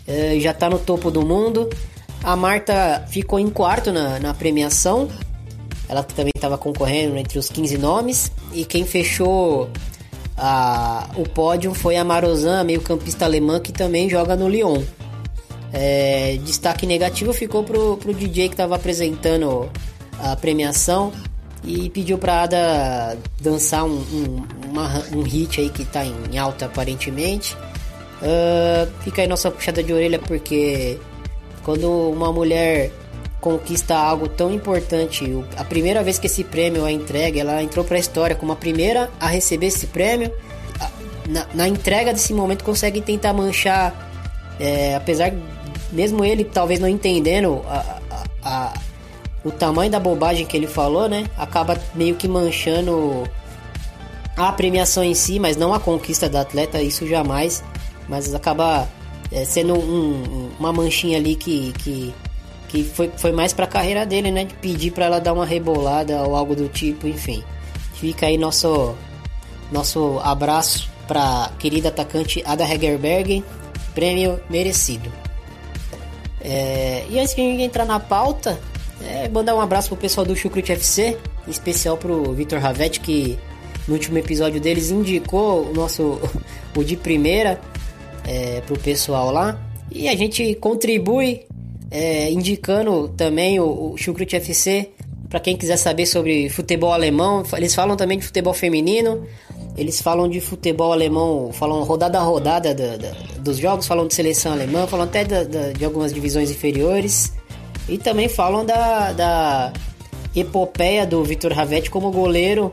é, 0.09 0.41
já 0.41 0.53
está 0.53 0.71
no 0.71 0.79
topo 0.79 1.11
do 1.11 1.21
mundo. 1.21 1.69
A 2.23 2.35
Marta 2.35 3.05
ficou 3.11 3.39
em 3.39 3.51
quarto 3.51 3.93
na, 3.93 4.19
na 4.19 4.33
premiação, 4.33 5.09
ela 5.87 6.03
também 6.03 6.33
estava 6.35 6.57
concorrendo 6.57 7.17
entre 7.19 7.39
os 7.39 7.51
15 7.51 7.77
nomes. 7.77 8.33
E 8.55 8.65
quem 8.65 8.87
fechou 8.87 9.69
a, 10.39 11.11
o 11.15 11.29
pódio 11.29 11.75
foi 11.75 11.97
a 11.97 12.05
Marozan, 12.05 12.65
meio-campista 12.65 13.27
alemã 13.27 13.61
que 13.61 13.73
também 13.73 14.09
joga 14.09 14.35
no 14.35 14.49
Lyon. 14.49 14.83
É, 15.73 16.39
destaque 16.43 16.87
negativo 16.87 17.35
ficou 17.35 17.63
pro, 17.65 17.99
pro 17.99 18.15
DJ 18.15 18.49
que 18.49 18.55
estava 18.55 18.77
apresentando 18.77 19.71
a 20.23 20.37
premiação 20.37 21.13
e 21.65 21.91
pediu 21.91 22.19
pra 22.19 22.43
Ada 22.43 23.19
dançar 23.41 23.85
um, 23.85 23.99
um, 23.99 24.45
uma, 24.69 25.05
um 25.13 25.23
hit 25.23 25.61
aí 25.61 25.71
que 25.71 25.85
tá 25.85 26.05
em 26.05 26.39
alta 26.39 26.67
aparentemente. 26.67 27.57
Uh, 28.23 28.91
fica 29.03 29.23
aí 29.23 29.29
nossa 29.29 29.51
puxada 29.51 29.83
de 29.83 29.93
orelha 29.93 30.19
porque 30.19 30.99
quando 31.63 32.11
uma 32.11 32.33
mulher 32.33 32.91
conquista 33.41 33.97
algo 33.97 34.29
tão 34.29 34.53
importante, 34.53 35.25
a 35.57 35.65
primeira 35.65 36.03
vez 36.03 36.19
que 36.19 36.27
esse 36.27 36.45
prêmio 36.45 36.87
é 36.87 36.93
entregue, 36.93 37.41
ela 37.41 37.63
entrou 37.63 37.85
para 37.85 37.97
a 37.97 38.01
história 38.01 38.37
como 38.37 38.53
a 38.53 38.57
primeira 38.57 39.11
a 39.19 39.27
receber 39.27 39.67
esse 39.67 39.87
prêmio. 39.87 40.33
Na, 41.29 41.47
na 41.55 41.69
entrega 41.69 42.13
desse 42.13 42.35
momento 42.35 42.65
consegue 42.65 43.01
tentar 43.01 43.33
manchar, 43.33 44.11
é, 44.59 44.97
apesar 44.97 45.33
mesmo 45.93 46.25
ele 46.25 46.45
talvez 46.45 46.81
não 46.81 46.89
entendendo 46.89 47.63
a, 47.69 48.01
a, 48.43 48.73
o 49.45 49.51
tamanho 49.51 49.91
da 49.91 49.99
bobagem 49.99 50.45
que 50.47 50.57
ele 50.57 50.67
falou, 50.67 51.09
né? 51.09 51.27
Acaba 51.37 51.79
meio 51.95 52.15
que 52.15 52.29
manchando 52.29 53.25
a 54.37 54.53
premiação 54.53 55.03
em 55.03 55.15
si, 55.15 55.39
mas 55.39 55.57
não 55.57 55.73
a 55.75 55.81
conquista 55.81 56.29
da 56.29 56.43
atleta, 56.43 56.81
isso 56.81 57.07
jamais. 57.07 57.63
mas 58.09 58.35
acaba 58.35 58.89
é, 59.31 59.45
sendo 59.45 59.75
um, 59.79 60.51
uma 60.59 60.73
manchinha 60.73 61.19
ali 61.19 61.37
que, 61.37 61.73
que, 61.79 62.15
que 62.69 62.85
foi, 62.85 63.11
foi 63.17 63.33
mais 63.33 63.53
pra 63.53 63.67
carreira 63.67 64.05
dele, 64.05 64.31
né? 64.31 64.45
De 64.45 64.55
pedir 64.55 64.93
para 64.93 65.07
ela 65.07 65.21
dar 65.21 65.33
uma 65.33 65.47
rebolada 65.47 66.23
ou 66.23 66.35
algo 66.37 66.55
do 66.55 66.69
tipo, 66.69 67.07
enfim. 67.07 67.43
Fica 67.95 68.27
aí 68.27 68.37
nosso, 68.37 68.95
nosso 69.71 70.19
abraço 70.23 70.89
pra 71.07 71.51
querida 71.59 71.89
atacante 71.89 72.43
Ada 72.47 72.65
Hegerberg, 72.65 73.45
prêmio 73.95 74.41
merecido. 74.49 75.11
É, 76.41 77.05
e 77.11 77.19
antes 77.19 77.35
de 77.35 77.43
a 77.43 77.45
gente 77.45 77.63
entrar 77.63 77.85
na 77.85 78.01
pauta, 78.01 78.59
é, 79.03 79.29
mandar 79.29 79.55
um 79.55 79.61
abraço 79.61 79.89
pro 79.89 79.97
pessoal 79.97 80.27
do 80.27 80.37
Chucrut 80.37 80.71
FC, 80.71 81.17
em 81.47 81.51
especial 81.51 81.97
pro 81.97 82.33
Vitor 82.33 82.59
Ravetti, 82.59 83.01
que 83.01 83.39
no 83.87 83.95
último 83.95 84.19
episódio 84.19 84.61
deles 84.61 84.91
indicou 84.91 85.67
o 85.71 85.75
nosso 85.75 86.21
o 86.77 86.85
de 86.85 86.97
primeira 86.97 87.61
é, 88.27 88.61
pro 88.63 88.79
pessoal 88.79 89.31
lá. 89.31 89.59
E 89.91 90.09
a 90.09 90.15
gente 90.15 90.55
contribui 90.57 91.43
é, 91.91 92.31
indicando 92.31 93.09
também 93.09 93.59
o, 93.59 93.95
o 93.95 93.97
FC 93.97 94.91
para 95.29 95.41
quem 95.41 95.57
quiser 95.57 95.77
saber 95.77 96.07
sobre 96.07 96.49
futebol 96.49 96.93
alemão. 96.93 97.43
Eles 97.57 97.75
falam 97.75 97.97
também 97.97 98.19
de 98.19 98.25
futebol 98.25 98.53
feminino. 98.53 99.27
Eles 99.77 100.03
falam 100.03 100.29
de 100.29 100.41
futebol 100.41 100.93
alemão, 100.93 101.53
falam 101.53 101.83
rodada 101.85 102.19
a 102.19 102.23
rodada 102.23 102.75
da, 102.75 102.97
da, 102.97 103.11
dos 103.39 103.57
jogos, 103.57 103.87
falam 103.87 104.07
de 104.07 104.15
seleção 104.15 104.53
alemã, 104.53 104.87
falam 104.87 105.07
até 105.07 105.25
da, 105.25 105.45
de 105.73 105.85
algumas 105.85 106.13
divisões 106.13 106.51
inferiores. 106.51 107.33
E 107.91 107.99
também 107.99 108.29
falam 108.29 108.65
da, 108.65 109.13
da 109.13 109.73
epopeia 110.35 111.05
do 111.05 111.25
Vitor 111.25 111.53
Ravetti 111.53 111.91
como 111.91 112.13
goleiro 112.13 112.73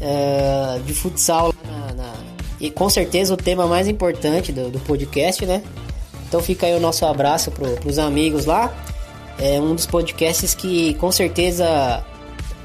uh, 0.00 0.80
de 0.84 0.94
futsal. 0.94 1.52
Na, 1.66 1.92
na, 1.92 2.12
e 2.60 2.70
com 2.70 2.88
certeza 2.88 3.34
o 3.34 3.36
tema 3.36 3.66
mais 3.66 3.88
importante 3.88 4.52
do, 4.52 4.70
do 4.70 4.78
podcast, 4.78 5.44
né? 5.44 5.60
Então 6.28 6.40
fica 6.40 6.66
aí 6.66 6.74
o 6.74 6.80
nosso 6.80 7.04
abraço 7.04 7.50
para 7.50 7.68
os 7.84 7.98
amigos 7.98 8.44
lá. 8.44 8.72
É 9.40 9.60
um 9.60 9.74
dos 9.74 9.86
podcasts 9.86 10.54
que 10.54 10.94
com 10.94 11.10
certeza 11.10 12.04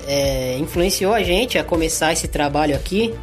é, 0.07 0.59
influenciou 0.59 1.11
a 1.11 1.23
gente 1.23 1.57
a 1.57 1.63
começar 1.63 2.13
esse 2.13 2.27
trabalho 2.27 2.75
aqui. 2.75 3.15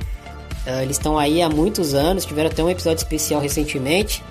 Uh, 0.67 0.83
eles 0.83 0.97
estão 0.97 1.17
aí 1.17 1.41
há 1.41 1.49
muitos 1.49 1.95
anos, 1.95 2.25
tiveram 2.25 2.51
até 2.51 2.65
um 2.65 2.69
episódio 2.69 2.99
especial 2.99 3.41
recentemente. 3.41 4.25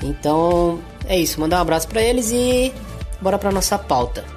Então 0.00 0.78
é 1.08 1.18
isso, 1.18 1.40
mandar 1.40 1.58
um 1.58 1.62
abraço 1.62 1.88
para 1.88 2.00
eles 2.00 2.30
e 2.30 2.72
bora 3.20 3.38
para 3.38 3.50
nossa 3.50 3.78
pauta. 3.78 4.35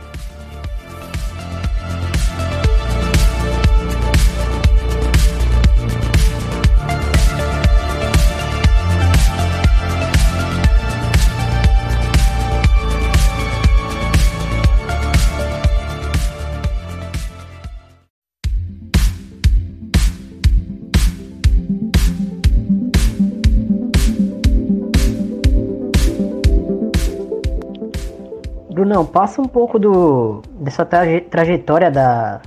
Brunão, 28.89 29.05
passa 29.05 29.39
um 29.39 29.45
pouco 29.45 29.77
do 29.77 30.41
dessa 30.59 30.83
traje, 30.83 31.21
trajetória 31.21 31.91
da, 31.91 32.41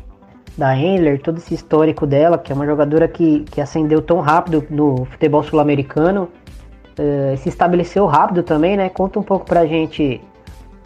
da 0.59 0.77
Endler, 0.77 1.23
todo 1.23 1.39
esse 1.39 1.55
histórico 1.55 2.05
dela, 2.05 2.37
que 2.37 2.51
é 2.51 2.55
uma 2.55 2.67
jogadora 2.67 3.07
que, 3.07 3.45
que 3.45 3.61
ascendeu 3.61 4.03
tão 4.03 4.19
rápido 4.19 4.67
no 4.69 5.05
futebol 5.05 5.45
sul-americano, 5.45 6.29
uh, 6.99 7.37
se 7.37 7.49
estabeleceu 7.49 8.07
rápido 8.07 8.43
também, 8.43 8.77
né? 8.77 8.89
Conta 8.89 9.21
um 9.21 9.23
pouco 9.23 9.47
pra 9.47 9.65
gente 9.67 10.21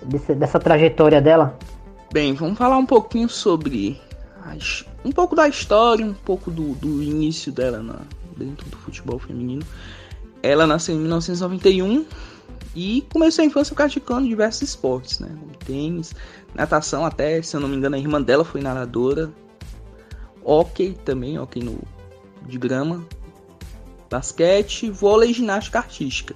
desse, 0.04 0.34
dessa 0.34 0.60
trajetória 0.60 1.22
dela. 1.22 1.56
Bem, 2.12 2.34
vamos 2.34 2.58
falar 2.58 2.76
um 2.76 2.86
pouquinho 2.86 3.28
sobre 3.30 3.98
as, 4.44 4.84
um 5.02 5.10
pouco 5.10 5.34
da 5.34 5.48
história, 5.48 6.04
um 6.04 6.12
pouco 6.12 6.50
do, 6.50 6.74
do 6.74 7.02
início 7.02 7.50
dela 7.50 7.82
na, 7.82 7.96
dentro 8.36 8.68
do 8.68 8.76
futebol 8.76 9.18
feminino. 9.18 9.62
Ela 10.42 10.66
nasceu 10.66 10.94
em 10.94 10.98
1991 10.98 12.04
e 12.76 13.06
começou 13.10 13.42
a 13.42 13.46
infância 13.46 13.74
praticando 13.74 14.28
diversos 14.28 14.60
esportes, 14.68 15.18
né? 15.18 15.30
Tênis, 15.64 16.14
natação 16.54 17.06
até, 17.06 17.40
se 17.40 17.56
eu 17.56 17.60
não 17.60 17.68
me 17.68 17.74
engano, 17.74 17.96
a 17.96 17.98
irmã 17.98 18.20
dela 18.20 18.44
foi 18.44 18.60
nadadora. 18.60 19.32
Hockey 20.44 20.94
também, 21.02 21.38
hockey 21.38 21.64
no, 21.64 21.78
de 22.46 22.58
grama. 22.58 23.02
Basquete, 24.10 24.90
vôlei 24.90 25.30
e 25.30 25.32
ginástica 25.32 25.78
artística. 25.78 26.34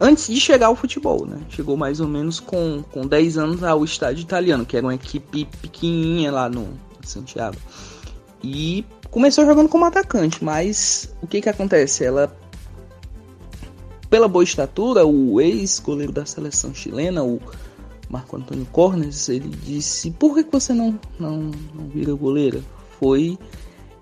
Antes 0.00 0.28
de 0.28 0.40
chegar 0.40 0.68
ao 0.68 0.74
futebol, 0.74 1.26
né? 1.26 1.38
Chegou 1.50 1.76
mais 1.76 2.00
ou 2.00 2.08
menos 2.08 2.40
com, 2.40 2.82
com 2.90 3.06
10 3.06 3.36
anos 3.36 3.62
ao 3.62 3.84
estádio 3.84 4.22
italiano, 4.22 4.64
que 4.64 4.74
era 4.74 4.86
uma 4.86 4.94
equipe 4.94 5.44
pequenininha 5.60 6.32
lá 6.32 6.48
no 6.48 6.66
Santiago. 7.02 7.58
E 8.42 8.86
começou 9.10 9.44
jogando 9.44 9.68
como 9.68 9.84
atacante, 9.84 10.42
mas 10.42 11.14
o 11.20 11.26
que 11.26 11.42
que 11.42 11.48
acontece? 11.50 12.04
Ela 12.04 12.34
pela 14.10 14.28
boa 14.28 14.44
estatura, 14.44 15.06
o 15.06 15.40
ex-goleiro 15.40 16.12
da 16.12 16.24
seleção 16.24 16.74
chilena, 16.74 17.22
o 17.22 17.40
Marco 18.08 18.36
Antônio 18.36 18.66
Cornes, 18.66 19.28
ele 19.28 19.48
disse: 19.48 20.10
Por 20.10 20.34
que 20.34 20.50
você 20.50 20.72
não, 20.72 20.98
não, 21.18 21.50
não 21.74 21.88
vira 21.88 22.12
goleira? 22.14 22.62
Foi 22.98 23.38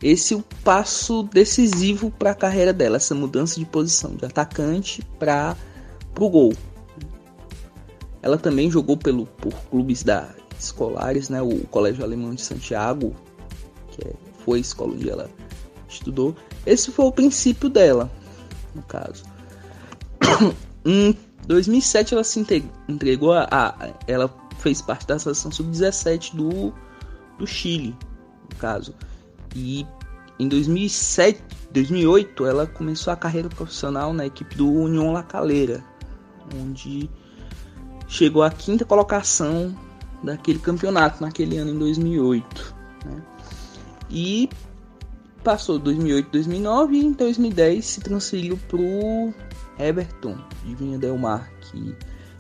esse 0.03 0.35
o 0.35 0.45
passo 0.63 1.23
decisivo 1.25 2.11
para 2.11 2.31
a 2.31 2.35
carreira 2.35 2.73
dela, 2.73 2.97
essa 2.97 3.15
mudança 3.15 3.59
de 3.59 3.67
posição 3.67 4.15
de 4.15 4.25
atacante 4.25 5.03
para 5.19 5.57
o 6.19 6.29
gol. 6.29 6.53
Ela 8.23 8.39
também 8.39 8.71
jogou 8.71 8.97
pelo, 8.97 9.27
por 9.27 9.53
clubes 9.71 10.03
da 10.03 10.29
escolares, 10.59 11.29
né, 11.29 11.43
o 11.43 11.67
Colégio 11.67 12.03
Alemão 12.03 12.35
de 12.35 12.41
Santiago, 12.41 13.15
que 13.91 14.07
é, 14.07 14.13
foi 14.45 14.59
a 14.59 14.61
escola 14.61 14.95
onde 14.95 15.09
ela 15.09 15.31
estudou. 15.89 16.35
Esse 16.65 16.91
foi 16.91 17.05
o 17.05 17.13
princípio 17.13 17.69
dela, 17.69 18.11
no 18.75 18.83
caso. 18.83 19.36
em 20.85 21.17
2007 21.47 22.15
ela 22.15 22.25
se 22.25 22.45
entregou 22.89 23.33
a, 23.33 23.47
a, 23.51 23.91
ela 24.07 24.35
fez 24.59 24.81
parte 24.81 25.07
da 25.07 25.19
seleção 25.19 25.51
sub-17 25.51 26.35
do 26.35 26.73
do 27.39 27.47
Chile, 27.47 27.95
no 28.51 28.57
caso. 28.57 28.95
E 29.55 29.87
em 30.39 30.49
2007, 30.49 31.43
2008 31.71 32.47
ela 32.47 32.67
começou 32.67 33.13
a 33.13 33.17
carreira 33.17 33.49
profissional 33.49 34.13
na 34.13 34.27
equipe 34.27 34.57
do 34.57 34.71
União 34.71 35.13
La 35.13 35.23
Calera, 35.23 35.85
onde 36.55 37.11
chegou 38.09 38.43
à 38.43 38.51
quinta 38.51 38.85
colocação 38.85 39.77
daquele 40.23 40.59
campeonato 40.59 41.23
naquele 41.23 41.59
ano 41.59 41.71
em 41.71 41.79
2008, 41.79 42.75
né? 43.05 43.23
E 44.11 44.49
passou 45.43 45.79
2008, 45.79 46.31
2009 46.31 46.97
e 46.97 47.05
em 47.05 47.13
2010 47.13 47.85
se 47.85 48.01
transferiu 48.01 48.59
pro 48.69 49.33
Everton 49.79 50.39
de 50.65 50.75
Vinha 50.75 50.99
Del 50.99 51.19
Mar, 51.19 51.51
que 51.61 51.95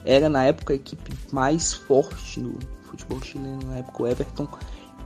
era 0.04 0.28
na 0.28 0.44
época 0.44 0.72
a 0.72 0.76
equipe 0.76 1.12
mais 1.32 1.74
forte 1.74 2.40
no 2.40 2.58
futebol 2.84 3.20
chileno, 3.20 3.60
na 3.66 3.78
época 3.78 4.02
o 4.02 4.06
Everton, 4.06 4.48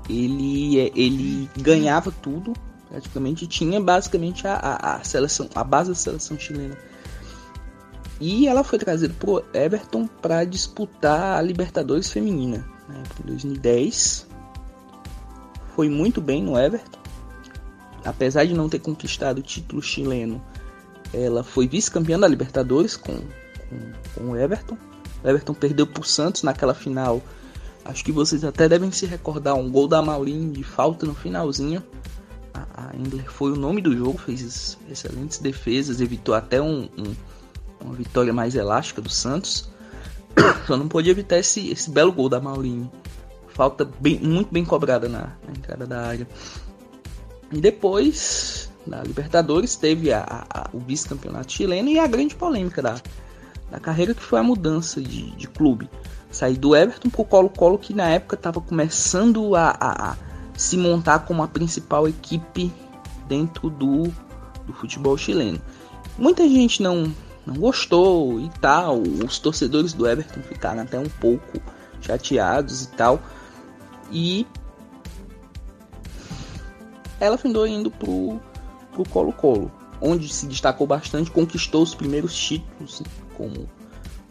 ele, 0.08 0.78
ele 0.94 1.48
ganhava 1.56 2.10
tudo, 2.10 2.52
praticamente 2.88 3.46
tinha 3.46 3.80
basicamente 3.80 4.46
a, 4.46 4.54
a, 4.54 4.96
a 4.96 5.04
seleção, 5.04 5.48
a 5.54 5.64
base 5.64 5.90
da 5.90 5.94
seleção 5.96 6.38
chilena. 6.38 6.76
E 8.20 8.46
ela 8.46 8.62
foi 8.62 8.78
trazida 8.78 9.14
pro 9.18 9.42
Everton 9.54 10.06
para 10.06 10.44
disputar 10.44 11.38
a 11.38 11.42
Libertadores 11.42 12.12
feminina, 12.12 12.68
né, 12.86 13.02
em 13.24 13.26
2010. 13.26 14.26
Foi 15.74 15.88
muito 15.88 16.20
bem 16.20 16.42
no 16.42 16.58
Everton, 16.58 17.00
apesar 18.04 18.44
de 18.44 18.52
não 18.52 18.68
ter 18.68 18.80
conquistado 18.80 19.38
o 19.38 19.42
título 19.42 19.80
chileno 19.80 20.42
ela 21.12 21.42
foi 21.42 21.66
vice-campeã 21.66 22.18
da 22.18 22.28
Libertadores 22.28 22.96
com, 22.96 23.12
com, 23.14 23.78
com, 24.14 24.30
o 24.30 24.36
Everton. 24.36 24.76
O 25.22 25.28
Everton 25.28 25.54
perdeu 25.54 25.86
para 25.86 26.00
o 26.00 26.04
Santos 26.04 26.42
naquela 26.42 26.74
final. 26.74 27.22
Acho 27.84 28.04
que 28.04 28.12
vocês 28.12 28.44
até 28.44 28.68
devem 28.68 28.92
se 28.92 29.06
recordar 29.06 29.54
um 29.54 29.70
gol 29.70 29.88
da 29.88 30.00
Maulin 30.02 30.50
de 30.50 30.62
falta 30.62 31.06
no 31.06 31.14
finalzinho. 31.14 31.82
A, 32.54 32.88
a 32.88 32.96
Endler 32.96 33.30
foi 33.30 33.52
o 33.52 33.56
nome 33.56 33.80
do 33.80 33.96
jogo, 33.96 34.18
fez 34.18 34.76
excelentes 34.88 35.38
defesas, 35.38 36.00
evitou 36.00 36.34
até 36.34 36.60
um, 36.60 36.88
um, 36.98 37.14
uma 37.80 37.94
vitória 37.94 38.32
mais 38.32 38.54
elástica 38.54 39.00
do 39.00 39.10
Santos. 39.10 39.70
Só 40.66 40.76
não 40.76 40.88
podia 40.88 41.12
evitar 41.12 41.38
esse, 41.38 41.70
esse 41.70 41.90
belo 41.90 42.12
gol 42.12 42.28
da 42.28 42.40
Maulin. 42.40 42.88
Falta 43.48 43.88
bem, 43.98 44.18
muito 44.20 44.52
bem 44.52 44.64
cobrada 44.64 45.08
na, 45.08 45.32
na 45.46 45.52
entrada 45.56 45.86
da 45.86 46.02
área. 46.02 46.28
E 47.50 47.60
depois 47.60 48.59
da 48.86 49.02
Libertadores, 49.02 49.76
teve 49.76 50.12
a, 50.12 50.46
a, 50.48 50.70
o 50.72 50.78
vice-campeonato 50.78 51.52
chileno 51.52 51.88
e 51.88 51.98
a 51.98 52.06
grande 52.06 52.34
polêmica 52.34 52.82
da, 52.82 52.96
da 53.70 53.78
carreira 53.78 54.14
que 54.14 54.22
foi 54.22 54.40
a 54.40 54.42
mudança 54.42 55.00
de, 55.00 55.30
de 55.32 55.46
clube. 55.48 55.88
Sair 56.30 56.56
do 56.56 56.76
Everton 56.76 57.10
para 57.10 57.22
o 57.22 57.24
Colo-Colo, 57.24 57.78
que 57.78 57.92
na 57.92 58.08
época 58.08 58.36
estava 58.36 58.60
começando 58.60 59.54
a, 59.56 59.70
a, 59.70 60.10
a, 60.12 60.16
se 60.56 60.76
montar 60.76 61.20
como 61.20 61.42
a 61.42 61.48
principal 61.48 62.06
equipe 62.06 62.72
dentro 63.26 63.68
do, 63.68 64.04
do 64.66 64.72
futebol 64.72 65.16
chileno. 65.16 65.60
Muita 66.16 66.48
gente 66.48 66.82
não, 66.82 67.12
não 67.44 67.54
gostou 67.54 68.40
e 68.40 68.48
tal. 68.60 69.00
Os 69.00 69.38
torcedores 69.38 69.92
do 69.92 70.06
Everton 70.06 70.40
ficaram 70.42 70.82
até 70.82 70.98
um 70.98 71.08
pouco 71.08 71.60
chateados 72.00 72.84
e 72.84 72.88
tal. 72.88 73.20
E 74.12 74.46
ela 77.18 77.36
findou 77.36 77.66
indo 77.66 77.90
pro, 77.90 78.40
pro 79.00 79.08
Colo-Colo, 79.08 79.70
onde 80.00 80.28
se 80.32 80.46
destacou 80.46 80.86
bastante, 80.86 81.30
conquistou 81.30 81.82
os 81.82 81.94
primeiros 81.94 82.36
títulos 82.36 83.02
como, 83.36 83.68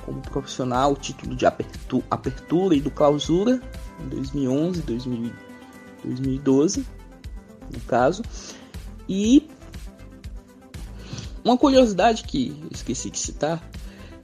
como 0.05 0.21
profissional, 0.21 0.93
o 0.93 0.95
título 0.95 1.35
de 1.35 1.45
apertura, 1.45 2.05
apertura 2.09 2.75
e 2.75 2.81
do 2.81 2.91
clausura 2.91 3.61
em 3.99 4.09
2011, 4.09 4.81
2000, 4.81 5.31
2012, 6.03 6.85
no 7.73 7.79
caso. 7.81 8.23
E 9.07 9.49
uma 11.43 11.57
curiosidade 11.57 12.23
que 12.23 12.55
esqueci 12.71 13.09
de 13.09 13.17
citar 13.17 13.61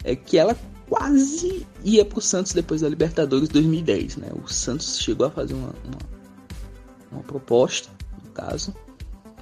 é 0.03 0.15
que 0.15 0.37
ela 0.37 0.55
quase 0.87 1.65
ia 1.83 2.05
para 2.05 2.19
o 2.19 2.21
Santos 2.21 2.53
depois 2.53 2.81
da 2.81 2.89
Libertadores 2.89 3.49
2010, 3.49 4.17
né? 4.17 4.29
O 4.35 4.47
Santos 4.47 4.99
chegou 4.99 5.25
a 5.25 5.31
fazer 5.31 5.55
uma, 5.55 5.73
uma, 5.83 5.97
uma 7.11 7.23
proposta, 7.23 7.89
no 8.23 8.31
caso, 8.31 8.75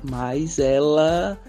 mas 0.04 0.60
ela 0.60 1.40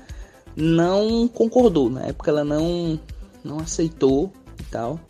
não 0.56 1.26
concordou. 1.28 1.90
Na 1.90 2.02
época 2.02 2.30
ela 2.30 2.44
não, 2.44 2.98
não 3.42 3.58
aceitou 3.58 4.32
e 4.60 4.62
tal. 4.64 5.00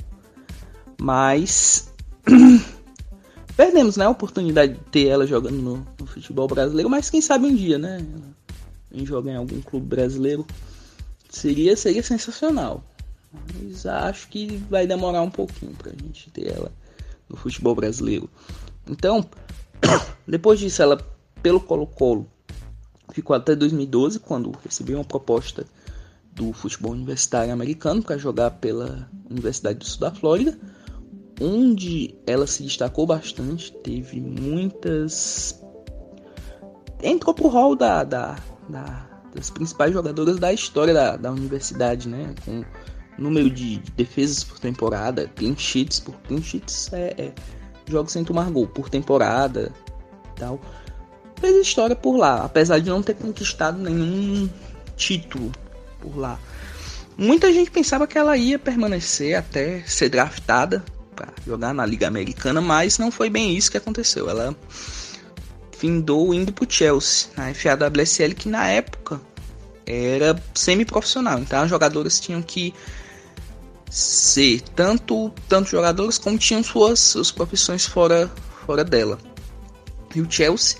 Mas 1.00 1.92
perdemos 3.56 3.96
né, 3.96 4.06
a 4.06 4.10
oportunidade 4.10 4.74
de 4.74 4.80
ter 4.90 5.08
ela 5.08 5.26
jogando 5.26 5.56
no, 5.56 5.86
no, 5.98 6.06
futebol 6.06 6.46
brasileiro, 6.46 6.88
mas 6.88 7.10
quem 7.10 7.20
sabe 7.20 7.46
um 7.46 7.54
dia, 7.54 7.78
né? 7.78 8.04
Em 8.92 9.04
jogar 9.04 9.32
em 9.32 9.36
algum 9.36 9.60
clube 9.60 9.86
brasileiro 9.86 10.46
seria, 11.28 11.76
seria 11.76 12.02
sensacional. 12.02 12.82
Mas 13.32 13.84
acho 13.84 14.28
que 14.28 14.56
vai 14.70 14.86
demorar 14.86 15.22
um 15.22 15.30
pouquinho 15.30 15.72
pra 15.72 15.90
gente 15.90 16.30
ter 16.30 16.54
ela 16.54 16.72
no 17.28 17.36
futebol 17.36 17.74
brasileiro. 17.74 18.30
Então, 18.88 19.28
depois 20.26 20.60
disso, 20.60 20.80
ela, 20.80 20.96
pelo 21.42 21.60
Colo-Colo, 21.60 22.28
ficou 23.14 23.36
até 23.36 23.54
2012, 23.54 24.18
quando 24.18 24.52
recebeu 24.64 24.98
uma 24.98 25.04
proposta 25.04 25.64
do 26.32 26.52
futebol 26.52 26.90
universitário 26.90 27.52
americano 27.52 28.02
para 28.02 28.18
jogar 28.18 28.50
pela 28.50 29.08
Universidade 29.30 29.78
do 29.78 29.84
Sul 29.84 30.00
da 30.00 30.10
Flórida, 30.10 30.58
onde 31.40 32.12
ela 32.26 32.44
se 32.44 32.64
destacou 32.64 33.06
bastante, 33.06 33.72
teve 33.84 34.20
muitas. 34.20 35.62
entrou 37.00 37.32
pro 37.32 37.46
hall 37.46 37.76
da, 37.76 38.02
da, 38.02 38.36
da, 38.68 39.08
das 39.32 39.48
principais 39.48 39.92
jogadoras 39.92 40.40
da 40.40 40.52
história 40.52 40.92
da, 40.92 41.16
da 41.16 41.30
universidade, 41.30 42.08
né? 42.08 42.34
Com 42.44 42.64
número 43.16 43.48
de 43.48 43.78
defesas 43.96 44.42
por 44.42 44.58
temporada, 44.58 45.30
clean 45.36 45.56
sheets 45.56 46.00
por 46.00 46.16
clean 46.22 46.42
sheets 46.42 46.92
é, 46.92 47.14
é 47.16 47.32
sem 48.08 48.24
tomar 48.24 48.50
gol 48.50 48.66
por 48.66 48.90
temporada 48.90 49.72
tal. 50.34 50.60
Fez 51.44 51.56
história 51.56 51.94
por 51.94 52.16
lá, 52.16 52.42
apesar 52.42 52.78
de 52.78 52.88
não 52.88 53.02
ter 53.02 53.12
conquistado 53.16 53.78
nenhum 53.78 54.48
título 54.96 55.52
por 56.00 56.16
lá. 56.16 56.40
Muita 57.18 57.52
gente 57.52 57.70
pensava 57.70 58.06
que 58.06 58.16
ela 58.16 58.34
ia 58.34 58.58
permanecer 58.58 59.36
até 59.36 59.82
ser 59.82 60.08
draftada 60.08 60.82
para 61.14 61.28
jogar 61.46 61.74
na 61.74 61.84
Liga 61.84 62.08
Americana, 62.08 62.62
mas 62.62 62.96
não 62.96 63.10
foi 63.10 63.28
bem 63.28 63.54
isso 63.54 63.70
que 63.70 63.76
aconteceu. 63.76 64.30
Ela 64.30 64.56
findou 65.76 66.32
indo 66.32 66.50
para 66.50 66.64
o 66.64 66.66
Chelsea, 66.66 67.28
na 67.36 67.52
FAWSL, 67.52 68.34
que 68.34 68.48
na 68.48 68.66
época 68.68 69.20
era 69.84 70.42
semi-profissional. 70.54 71.38
Então 71.40 71.60
as 71.60 71.68
jogadoras 71.68 72.18
tinham 72.18 72.40
que 72.40 72.72
ser 73.90 74.62
tanto, 74.74 75.30
tanto 75.46 75.68
jogadores 75.68 76.16
como 76.16 76.38
tinham 76.38 76.64
suas, 76.64 77.00
suas 77.00 77.30
profissões 77.30 77.84
fora, 77.84 78.32
fora 78.64 78.82
dela. 78.82 79.18
E 80.14 80.22
o 80.22 80.30
Chelsea 80.30 80.78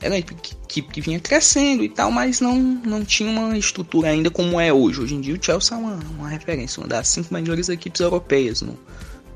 era 0.00 0.14
uma 0.14 0.18
equipe 0.18 0.92
que 0.92 1.00
vinha 1.00 1.18
crescendo 1.18 1.82
e 1.82 1.88
tal, 1.88 2.10
mas 2.10 2.40
não, 2.40 2.56
não 2.56 3.04
tinha 3.04 3.30
uma 3.30 3.56
estrutura 3.56 4.08
ainda 4.08 4.30
como 4.30 4.60
é 4.60 4.72
hoje. 4.72 5.00
Hoje 5.00 5.14
em 5.14 5.20
dia 5.20 5.34
o 5.34 5.44
Chelsea 5.44 5.76
é 5.76 5.80
uma, 5.80 5.94
uma 5.94 6.28
referência, 6.28 6.80
uma 6.80 6.88
das 6.88 7.08
cinco 7.08 7.32
melhores 7.34 7.68
equipes 7.68 8.00
europeias 8.00 8.62
no 8.62 8.78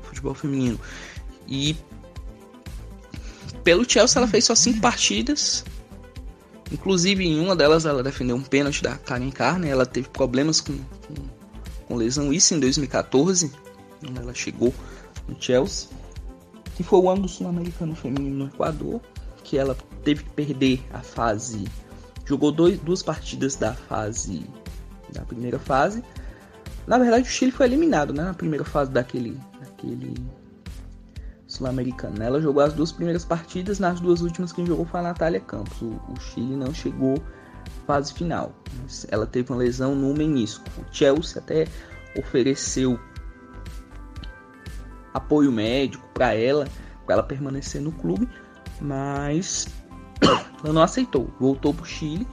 futebol 0.03 0.33
feminino. 0.33 0.79
E 1.47 1.75
pelo 3.63 3.89
Chelsea 3.89 4.19
ela 4.19 4.27
fez 4.27 4.45
só 4.45 4.55
cinco 4.55 4.79
partidas. 4.79 5.65
Inclusive 6.71 7.25
em 7.25 7.39
uma 7.39 7.55
delas 7.55 7.85
ela 7.85 8.01
defendeu 8.01 8.35
um 8.35 8.41
pênalti 8.41 8.81
da 8.81 8.95
Karen 8.95 9.29
Carne. 9.31 9.67
Ela 9.67 9.85
teve 9.85 10.07
problemas 10.09 10.61
com, 10.61 10.77
com 11.07 11.13
com 11.93 11.95
lesão, 11.95 12.33
isso 12.33 12.53
em 12.53 12.59
2014, 12.59 13.51
quando 13.99 14.19
ela 14.19 14.33
chegou 14.33 14.73
no 15.27 15.39
Chelsea, 15.39 15.89
que 16.75 16.83
foi 16.83 16.99
o 16.99 17.09
ano 17.09 17.23
do 17.23 17.27
Sul-Americano 17.27 17.95
Feminino 17.95 18.35
no 18.35 18.47
Equador, 18.47 19.01
que 19.43 19.57
ela 19.57 19.75
teve 20.03 20.23
que 20.23 20.29
perder 20.31 20.83
a 20.91 20.99
fase, 20.99 21.65
jogou 22.25 22.51
dois, 22.51 22.79
duas 22.79 23.03
partidas 23.03 23.55
da 23.55 23.73
fase, 23.73 24.45
da 25.11 25.21
primeira 25.21 25.59
fase. 25.59 26.03
Na 26.87 26.97
verdade, 26.97 27.27
o 27.27 27.31
Chile 27.31 27.51
foi 27.51 27.65
eliminado, 27.65 28.13
né, 28.13 28.23
na 28.23 28.33
primeira 28.33 28.65
fase 28.65 28.91
daquele, 28.91 29.39
daquele 29.59 30.15
Sul-Americano. 31.47 32.21
Ela 32.21 32.41
jogou 32.41 32.63
as 32.63 32.73
duas 32.73 32.91
primeiras 32.91 33.23
partidas, 33.23 33.79
nas 33.79 33.99
duas 33.99 34.21
últimas 34.21 34.51
quem 34.51 34.65
jogou 34.65 34.85
foi 34.85 34.99
a 34.99 35.03
Natália 35.03 35.39
Campos. 35.39 35.81
O, 35.81 35.99
o 36.09 36.19
Chile 36.19 36.55
não 36.55 36.73
chegou 36.73 37.21
fase 37.85 38.13
final. 38.13 38.53
Ela 39.09 39.25
teve 39.25 39.51
uma 39.51 39.59
lesão 39.59 39.95
no 39.95 40.13
menisco. 40.13 40.65
O 40.77 40.93
Chelsea 40.93 41.41
até 41.41 41.67
ofereceu 42.17 42.99
apoio 45.13 45.51
médico 45.51 46.05
para 46.13 46.33
ela, 46.33 46.67
para 47.05 47.15
ela 47.15 47.23
permanecer 47.23 47.81
no 47.81 47.91
clube, 47.91 48.27
mas 48.83 49.67
ela 50.63 50.73
não 50.73 50.83
aceitou. 50.83 51.29
Voltou 51.39 51.73
para 51.73 51.83
o 51.83 51.87
Chile. 51.87 52.27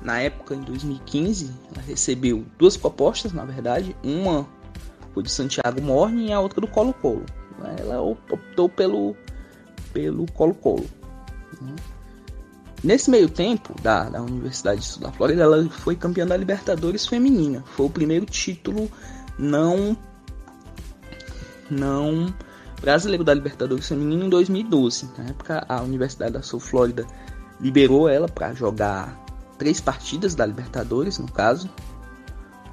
Na 0.00 0.18
época, 0.18 0.54
em 0.54 0.60
2015, 0.62 1.52
ela 1.72 1.84
recebeu 1.84 2.44
duas 2.58 2.76
propostas, 2.76 3.32
na 3.32 3.44
verdade. 3.44 3.94
Uma 4.02 4.48
foi 5.12 5.22
do 5.22 5.28
Santiago 5.28 5.80
Morning 5.80 6.28
e 6.28 6.32
a 6.32 6.40
outra 6.40 6.60
do 6.60 6.66
Colo-Colo. 6.66 7.24
Ela 7.78 8.00
optou 8.00 8.68
pelo 8.68 9.14
pelo 9.92 10.26
Colo-Colo. 10.32 10.86
Nesse 12.82 13.10
meio 13.10 13.28
tempo 13.28 13.80
da, 13.80 14.08
da 14.08 14.20
Universidade 14.20 14.80
de 14.80 14.86
Sul 14.86 15.02
da 15.02 15.12
Flórida, 15.12 15.42
ela 15.42 15.68
foi 15.68 15.94
campeã 15.94 16.26
da 16.26 16.36
Libertadores 16.36 17.06
feminina. 17.06 17.62
Foi 17.76 17.86
o 17.86 17.90
primeiro 17.90 18.26
título 18.26 18.90
não 19.38 19.96
não 21.70 22.34
brasileiro 22.82 23.22
da 23.22 23.32
Libertadores 23.32 23.88
feminina 23.88 24.24
em 24.24 24.28
2012. 24.28 25.08
Na 25.16 25.24
época, 25.30 25.64
a 25.68 25.80
Universidade 25.80 26.32
da 26.32 26.42
Sul 26.42 26.58
Flórida 26.58 27.06
liberou 27.60 28.08
ela 28.08 28.28
para 28.28 28.52
jogar 28.52 29.24
três 29.56 29.80
partidas 29.80 30.34
da 30.34 30.44
Libertadores, 30.44 31.16
no 31.18 31.30
caso. 31.30 31.70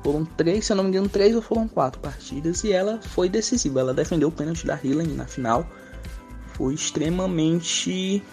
Foram 0.04 0.26
três, 0.26 0.66
se 0.66 0.72
eu 0.72 0.78
não 0.78 0.86
me 0.86 0.90
engano, 0.90 1.08
três 1.08 1.36
ou 1.36 1.42
foram 1.42 1.68
quatro 1.68 2.02
partidas 2.02 2.64
e 2.64 2.74
ela 2.74 3.00
foi 3.02 3.30
decisiva. 3.30 3.82
Ela 3.82 3.94
defendeu 3.94 4.30
o 4.30 4.32
pênalti 4.32 4.66
da 4.66 4.80
Hillen 4.84 5.10
na 5.10 5.26
final. 5.26 5.70
Foi 6.54 6.74
extremamente 6.74 8.24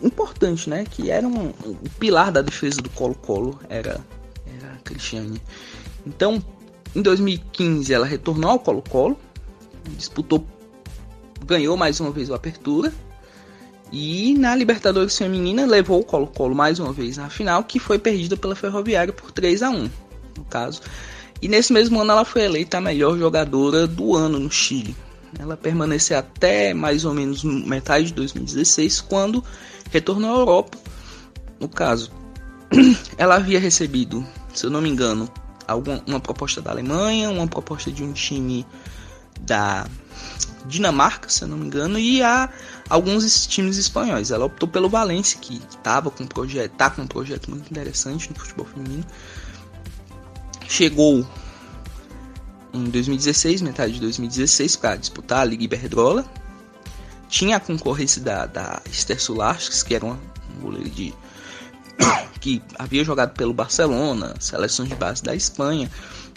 importante, 0.00 0.70
né? 0.70 0.84
Que 0.88 1.10
era 1.10 1.26
um, 1.26 1.52
um 1.66 1.74
pilar 1.98 2.30
da 2.30 2.42
defesa 2.42 2.80
do 2.80 2.90
Colo-Colo, 2.90 3.58
era, 3.68 4.00
era 4.46 4.72
a 4.74 4.76
Cristiane. 4.84 5.42
Então, 6.06 6.42
em 6.94 7.02
2015 7.02 7.92
ela 7.92 8.06
retornou 8.06 8.50
ao 8.50 8.60
Colo-Colo, 8.60 9.18
disputou, 9.96 10.46
ganhou 11.44 11.76
mais 11.76 12.00
uma 12.00 12.10
vez 12.10 12.28
o 12.30 12.34
Apertura. 12.34 12.92
E 13.92 14.34
na 14.38 14.54
Libertadores 14.54 15.18
Feminina 15.18 15.66
levou 15.66 16.00
o 16.00 16.04
Colo-Colo 16.04 16.54
mais 16.54 16.78
uma 16.78 16.92
vez 16.92 17.16
na 17.16 17.28
final, 17.28 17.64
que 17.64 17.80
foi 17.80 17.98
perdida 17.98 18.36
pela 18.36 18.54
Ferroviária 18.54 19.12
por 19.12 19.32
3 19.32 19.62
a 19.62 19.70
1 19.70 19.90
no 20.36 20.44
caso. 20.44 20.80
E 21.40 21.48
nesse 21.48 21.72
mesmo 21.72 22.00
ano 22.00 22.12
ela 22.12 22.24
foi 22.24 22.42
eleita 22.42 22.78
a 22.78 22.80
melhor 22.80 23.16
jogadora 23.18 23.86
do 23.86 24.14
ano 24.14 24.38
no 24.38 24.50
Chile. 24.50 24.94
Ela 25.38 25.56
permaneceu 25.56 26.18
até 26.18 26.74
mais 26.74 27.04
ou 27.04 27.14
menos 27.14 27.44
metade 27.44 28.06
de 28.06 28.14
2016, 28.14 29.00
quando 29.02 29.44
retornou 29.90 30.30
à 30.30 30.38
Europa. 30.38 30.76
No 31.58 31.68
caso, 31.68 32.10
ela 33.16 33.36
havia 33.36 33.60
recebido, 33.60 34.26
se 34.52 34.66
eu 34.66 34.70
não 34.70 34.80
me 34.80 34.88
engano, 34.88 35.30
alguma, 35.66 36.02
uma 36.06 36.20
proposta 36.20 36.60
da 36.60 36.70
Alemanha, 36.70 37.30
uma 37.30 37.46
proposta 37.46 37.90
de 37.90 38.02
um 38.02 38.12
time 38.12 38.66
da 39.42 39.86
Dinamarca, 40.66 41.28
se 41.28 41.42
eu 41.42 41.48
não 41.48 41.56
me 41.56 41.66
engano, 41.66 41.98
e 41.98 42.22
a 42.22 42.48
alguns 42.88 43.46
times 43.46 43.76
espanhóis. 43.76 44.30
Ela 44.30 44.44
optou 44.44 44.68
pelo 44.68 44.88
Valência, 44.88 45.38
que 45.40 45.60
estava 45.70 46.10
com 46.10 46.24
um 46.24 46.26
projeto, 46.26 46.72
tá 46.72 46.90
com 46.90 47.02
um 47.02 47.06
projeto 47.06 47.50
muito 47.50 47.70
interessante 47.70 48.28
no 48.30 48.38
futebol 48.38 48.66
feminino. 48.66 49.04
Chegou 50.68 51.26
em 52.72 52.84
2016, 52.84 53.62
metade 53.62 53.94
de 53.94 54.00
2016, 54.00 54.76
para 54.76 54.96
disputar 54.96 55.40
a 55.40 55.44
Liga 55.44 55.64
Iberdrola, 55.64 56.24
tinha 57.28 57.56
a 57.56 57.60
concorrência 57.60 58.20
da, 58.20 58.46
da 58.46 58.82
Esther 58.90 59.20
Sulaskis, 59.20 59.82
que 59.82 59.94
era 59.94 60.04
uma, 60.04 60.18
um 60.56 60.60
goleiro 60.62 60.90
de 60.90 61.14
que 62.40 62.62
havia 62.78 63.04
jogado 63.04 63.32
pelo 63.34 63.54
Barcelona, 63.54 64.34
seleções 64.40 64.88
de 64.88 64.94
base 64.94 65.22
da 65.22 65.34
Espanha. 65.34 65.90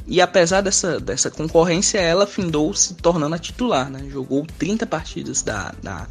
E 0.05 0.19
apesar 0.19 0.61
dessa, 0.61 0.99
dessa 0.99 1.31
concorrência, 1.31 1.97
ela 1.97 2.27
findou 2.27 2.73
se 2.73 2.93
tornando 2.95 3.35
a 3.35 3.39
titular, 3.39 3.89
né? 3.89 4.05
Jogou 4.09 4.45
30 4.57 4.85
partidas 4.85 5.41
da. 5.41 5.73
da 5.81 6.07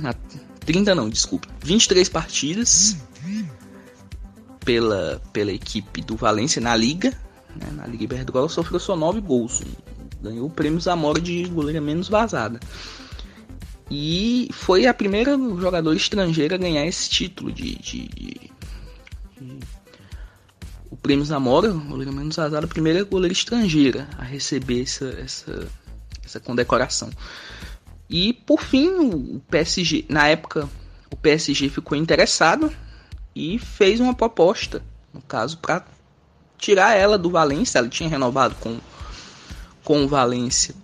na, 0.00 0.14
30 0.60 0.94
não, 0.94 1.08
desculpa. 1.08 1.46
23 1.62 2.08
partidas 2.08 2.96
pela, 4.64 5.22
pela 5.32 5.52
equipe 5.52 6.00
do 6.00 6.16
Valência 6.16 6.60
na 6.60 6.74
Liga. 6.74 7.12
Né? 7.54 7.70
Na 7.76 7.86
Liga 7.86 8.04
Iberdrola 8.04 8.48
sofreu 8.48 8.80
só 8.80 8.96
9 8.96 9.20
gols. 9.20 9.62
Ganhou 10.22 10.46
o 10.46 10.50
prêmio 10.50 10.80
Zamora 10.80 11.20
de 11.20 11.44
goleira 11.44 11.80
menos 11.80 12.08
vazada. 12.08 12.58
E 13.90 14.48
foi 14.52 14.86
a 14.86 14.94
primeira 14.94 15.36
jogadora 15.36 15.96
estrangeira 15.96 16.56
a 16.56 16.58
ganhar 16.58 16.84
esse 16.86 17.08
título 17.08 17.52
de, 17.52 17.76
de, 17.76 18.08
de 18.08 18.50
o 20.90 20.96
prêmio 20.96 21.24
Zamora, 21.24 21.70
goleira 21.70 22.12
menos 22.12 22.36
vazada, 22.36 22.64
a 22.64 22.68
primeira 22.68 23.02
goleira 23.04 23.32
estrangeira 23.32 24.08
a 24.18 24.24
receber 24.24 24.82
essa, 24.82 25.06
essa, 25.20 25.68
essa 26.24 26.40
condecoração. 26.40 27.10
E 28.08 28.32
por 28.32 28.62
fim, 28.62 28.88
o 28.88 29.40
PSG, 29.50 30.04
na 30.08 30.28
época, 30.28 30.68
o 31.10 31.16
PSG 31.16 31.68
ficou 31.68 31.96
interessado 31.96 32.72
e 33.34 33.58
fez 33.58 34.00
uma 34.00 34.14
proposta, 34.14 34.82
no 35.12 35.20
caso, 35.20 35.58
para 35.58 35.84
tirar 36.56 36.94
ela 36.94 37.18
do 37.18 37.30
Valência. 37.30 37.78
Ela 37.78 37.88
tinha 37.88 38.08
renovado 38.08 38.54
com, 38.56 38.78
com 39.82 40.04
o 40.04 40.08
Valência 40.08 40.74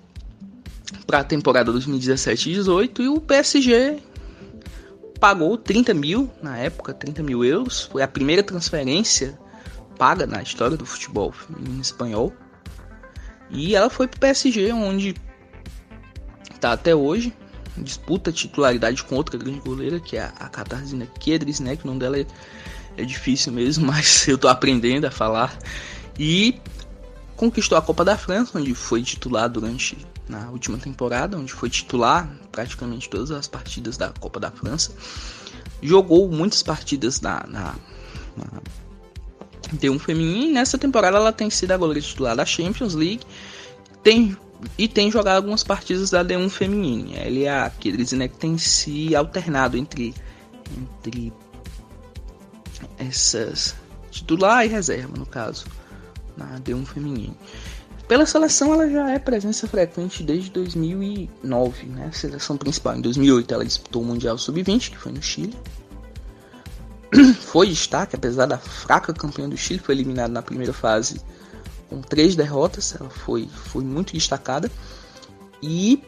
para 1.06 1.20
a 1.20 1.24
temporada 1.24 1.72
2017-18 1.72 3.00
e 3.00 3.08
o 3.08 3.20
PSG 3.20 3.98
pagou 5.20 5.56
30 5.56 5.94
mil 5.94 6.28
na 6.42 6.58
época, 6.58 6.92
30 6.92 7.22
mil 7.22 7.44
euros. 7.44 7.82
Foi 7.82 8.02
a 8.02 8.08
primeira 8.08 8.42
transferência 8.42 9.38
paga 10.02 10.26
na 10.26 10.42
história 10.42 10.76
do 10.76 10.84
futebol 10.84 11.32
em 11.64 11.78
espanhol. 11.78 12.32
E 13.48 13.76
ela 13.76 13.88
foi 13.88 14.08
para 14.08 14.16
o 14.16 14.20
PSG, 14.20 14.72
onde 14.72 15.14
está 16.52 16.72
até 16.72 16.92
hoje. 16.92 17.32
Disputa 17.76 18.32
titularidade 18.32 19.04
com 19.04 19.14
outra 19.14 19.38
grande 19.38 19.60
goleira, 19.60 20.00
que 20.00 20.16
é 20.16 20.24
a 20.24 20.48
Katarzyna 20.48 21.06
Kedrisnek. 21.06 21.84
O 21.84 21.86
nome 21.86 22.00
dela 22.00 22.18
é, 22.18 22.26
é 22.96 23.04
difícil 23.04 23.52
mesmo, 23.52 23.86
mas 23.94 24.26
eu 24.26 24.34
estou 24.34 24.50
aprendendo 24.50 25.04
a 25.04 25.10
falar. 25.12 25.56
E 26.18 26.60
conquistou 27.36 27.78
a 27.78 27.82
Copa 27.82 28.04
da 28.04 28.18
França, 28.18 28.58
onde 28.58 28.74
foi 28.74 29.04
titular 29.04 29.48
durante 29.48 29.96
na 30.28 30.50
última 30.50 30.78
temporada, 30.78 31.38
onde 31.38 31.52
foi 31.52 31.70
titular 31.70 32.28
praticamente 32.50 33.08
todas 33.08 33.30
as 33.30 33.46
partidas 33.46 33.96
da 33.96 34.08
Copa 34.08 34.40
da 34.40 34.50
França. 34.50 34.90
Jogou 35.80 36.28
muitas 36.28 36.60
partidas 36.60 37.20
na, 37.20 37.46
na, 37.46 37.76
na 38.36 38.62
D1 39.74 39.98
feminino 39.98 40.44
e 40.44 40.52
nessa 40.52 40.78
temporada 40.78 41.16
ela 41.16 41.32
tem 41.32 41.50
sido 41.50 41.72
a 41.72 41.76
goleira 41.76 42.00
titular 42.00 42.36
da 42.36 42.44
Champions 42.44 42.94
League. 42.94 43.22
Tem 44.02 44.36
e 44.78 44.86
tem 44.86 45.10
jogado 45.10 45.36
algumas 45.36 45.64
partidas 45.64 46.10
da 46.10 46.24
D1 46.24 46.48
feminina. 46.48 47.18
Ele 47.20 47.44
é 47.44 47.50
a 47.50 47.70
Kedrizina 47.70 48.28
que 48.28 48.36
tem 48.36 48.56
se 48.58 49.14
alternado 49.14 49.76
entre 49.76 50.14
entre 50.76 51.32
essas 52.98 53.74
titular 54.10 54.64
e 54.64 54.68
reserva 54.68 55.16
no 55.16 55.26
caso 55.26 55.66
na 56.36 56.60
D1 56.60 56.86
feminino. 56.86 57.36
Pela 58.06 58.26
seleção 58.26 58.74
ela 58.74 58.88
já 58.90 59.10
é 59.10 59.18
presença 59.18 59.66
frequente 59.66 60.22
desde 60.22 60.50
2009, 60.50 61.86
né? 61.86 62.10
Seleção 62.12 62.56
principal 62.56 62.96
em 62.96 63.00
2008 63.00 63.54
ela 63.54 63.64
disputou 63.64 64.02
o 64.02 64.04
Mundial 64.04 64.36
Sub-20 64.36 64.90
que 64.90 64.98
foi 64.98 65.12
no 65.12 65.22
Chile. 65.22 65.56
Foi 67.40 67.68
destaque, 67.68 68.16
apesar 68.16 68.46
da 68.46 68.58
fraca 68.58 69.12
campanha 69.12 69.48
do 69.48 69.56
Chile, 69.56 69.78
foi 69.78 69.94
eliminado 69.94 70.30
na 70.30 70.40
primeira 70.40 70.72
fase 70.72 71.20
com 71.88 72.00
três 72.00 72.34
derrotas, 72.34 72.94
ela 72.98 73.10
foi, 73.10 73.46
foi 73.48 73.84
muito 73.84 74.14
destacada 74.14 74.70
e 75.62 76.02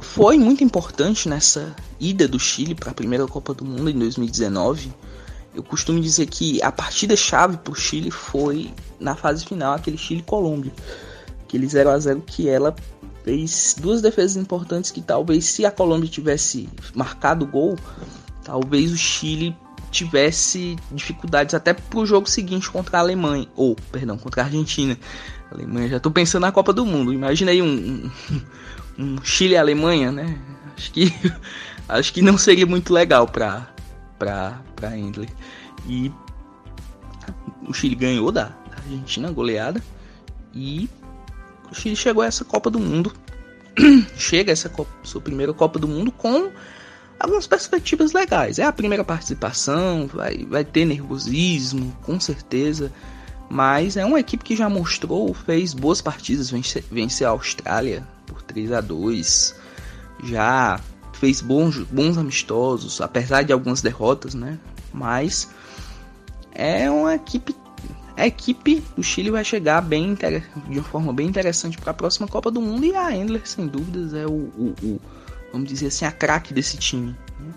foi 0.00 0.38
muito 0.38 0.64
importante 0.64 1.28
nessa 1.28 1.76
ida 2.00 2.26
do 2.26 2.38
Chile 2.38 2.74
para 2.74 2.90
a 2.90 2.94
primeira 2.94 3.26
Copa 3.26 3.52
do 3.52 3.66
Mundo 3.66 3.90
em 3.90 3.98
2019. 3.98 4.92
Eu 5.54 5.62
costumo 5.62 6.00
dizer 6.00 6.26
que 6.26 6.62
a 6.62 6.72
partida 6.72 7.14
chave 7.16 7.58
para 7.58 7.72
o 7.72 7.76
Chile 7.76 8.10
foi 8.10 8.72
na 8.98 9.14
fase 9.14 9.44
final, 9.44 9.74
aquele 9.74 9.98
Chile-Colômbia, 9.98 10.72
aquele 11.42 11.66
0 11.66 11.90
a 11.90 11.98
0 11.98 12.22
que 12.26 12.48
ela 12.48 12.74
fez 13.24 13.76
duas 13.78 14.00
defesas 14.00 14.36
importantes 14.36 14.90
que 14.90 15.02
talvez 15.02 15.44
se 15.44 15.66
a 15.66 15.70
Colômbia 15.70 16.08
tivesse 16.08 16.68
marcado 16.94 17.44
o 17.44 17.48
gol, 17.48 17.78
talvez 18.42 18.90
o 18.90 18.96
Chile 18.96 19.54
tivesse 19.94 20.76
dificuldades 20.90 21.54
até 21.54 21.72
pro 21.72 22.04
jogo 22.04 22.28
seguinte 22.28 22.68
contra 22.68 22.98
a 22.98 23.00
Alemanha, 23.00 23.46
ou, 23.54 23.76
perdão, 23.92 24.18
contra 24.18 24.42
a 24.42 24.44
Argentina. 24.46 24.98
A 25.50 25.54
Alemanha, 25.54 25.88
já 25.88 26.00
tô 26.00 26.10
pensando 26.10 26.42
na 26.42 26.52
Copa 26.52 26.72
do 26.72 26.84
Mundo. 26.84 27.12
Imagina 27.12 27.52
aí 27.52 27.62
um, 27.62 28.10
um, 28.98 29.04
um 29.04 29.22
Chile 29.22 29.56
Alemanha, 29.56 30.10
né? 30.10 30.38
Acho 30.76 30.90
que 30.90 31.14
acho 31.88 32.12
que 32.12 32.20
não 32.20 32.36
seria 32.36 32.66
muito 32.66 32.92
legal 32.92 33.28
para 33.28 33.68
para 34.18 34.60
para 34.74 34.98
Endler. 34.98 35.30
E 35.86 36.10
o 37.66 37.72
Chile 37.72 37.94
ganhou 37.94 38.32
da, 38.32 38.46
da 38.46 38.76
Argentina 38.76 39.30
goleada 39.30 39.80
e 40.52 40.90
o 41.70 41.74
Chile 41.74 41.94
chegou 41.94 42.22
a 42.22 42.26
essa 42.26 42.44
Copa 42.44 42.68
do 42.68 42.80
Mundo. 42.80 43.12
Chega 44.16 44.52
essa 44.52 44.68
Copa, 44.68 44.90
sua 45.02 45.20
primeira 45.20 45.52
Copa 45.52 45.78
do 45.78 45.88
Mundo 45.88 46.12
com 46.12 46.50
algumas 47.18 47.46
perspectivas 47.46 48.12
legais. 48.12 48.58
É 48.58 48.64
a 48.64 48.72
primeira 48.72 49.04
participação, 49.04 50.06
vai, 50.06 50.44
vai 50.44 50.64
ter 50.64 50.84
nervosismo, 50.84 51.96
com 52.02 52.18
certeza. 52.20 52.92
Mas 53.48 53.96
é 53.96 54.04
uma 54.04 54.20
equipe 54.20 54.42
que 54.42 54.56
já 54.56 54.68
mostrou, 54.68 55.32
fez 55.34 55.74
boas 55.74 56.00
partidas, 56.00 56.50
vence, 56.50 56.84
vence 56.90 57.24
a 57.24 57.28
Austrália 57.28 58.06
por 58.26 58.42
3 58.42 58.72
a 58.72 58.80
2 58.80 59.54
já 60.24 60.80
fez 61.12 61.40
bons, 61.40 61.78
bons 61.78 62.18
amistosos, 62.18 63.00
apesar 63.00 63.42
de 63.42 63.52
algumas 63.52 63.82
derrotas, 63.82 64.34
né? 64.34 64.58
Mas 64.92 65.48
é 66.52 66.90
uma 66.90 67.14
equipe. 67.14 67.54
A 68.16 68.26
equipe 68.26 68.82
do 68.96 69.02
Chile 69.02 69.30
vai 69.30 69.44
chegar 69.44 69.80
bem 69.80 70.14
de 70.14 70.78
uma 70.78 70.84
forma 70.84 71.12
bem 71.12 71.26
interessante 71.26 71.76
para 71.76 71.90
a 71.90 71.94
próxima 71.94 72.28
Copa 72.28 72.50
do 72.50 72.60
Mundo 72.60 72.84
e 72.84 72.94
a 72.94 73.14
Endler, 73.14 73.42
sem 73.44 73.66
dúvidas, 73.66 74.14
é 74.14 74.24
o, 74.24 74.30
o, 74.30 74.74
o 74.82 75.00
vamos 75.54 75.68
dizer 75.68 75.86
assim, 75.86 76.04
a 76.04 76.10
craque 76.10 76.52
desse 76.52 76.76
time. 76.76 77.16
Né? 77.38 77.52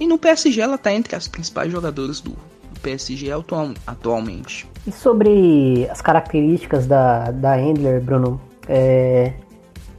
E 0.00 0.06
no 0.06 0.18
PSG 0.18 0.60
ela 0.60 0.76
está 0.76 0.92
entre 0.92 1.14
as 1.14 1.28
principais 1.28 1.70
jogadoras 1.70 2.20
do, 2.20 2.30
do 2.30 2.80
PSG 2.80 3.30
atual, 3.30 3.72
atualmente. 3.86 4.66
E 4.86 4.90
sobre 4.90 5.86
as 5.90 6.00
características 6.00 6.86
da, 6.86 7.30
da 7.30 7.60
Endler, 7.60 8.00
Bruno, 8.00 8.40
é, 8.66 9.34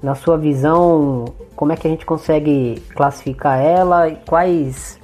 na 0.02 0.16
sua 0.16 0.38
visão, 0.38 1.26
como 1.56 1.72
é 1.72 1.78
que 1.78 1.88
a 1.88 1.90
gente 1.90 2.06
consegue 2.06 2.82
classificar 2.96 3.60
ela 3.60 4.10
e 4.10 4.16
quais 4.28 5.00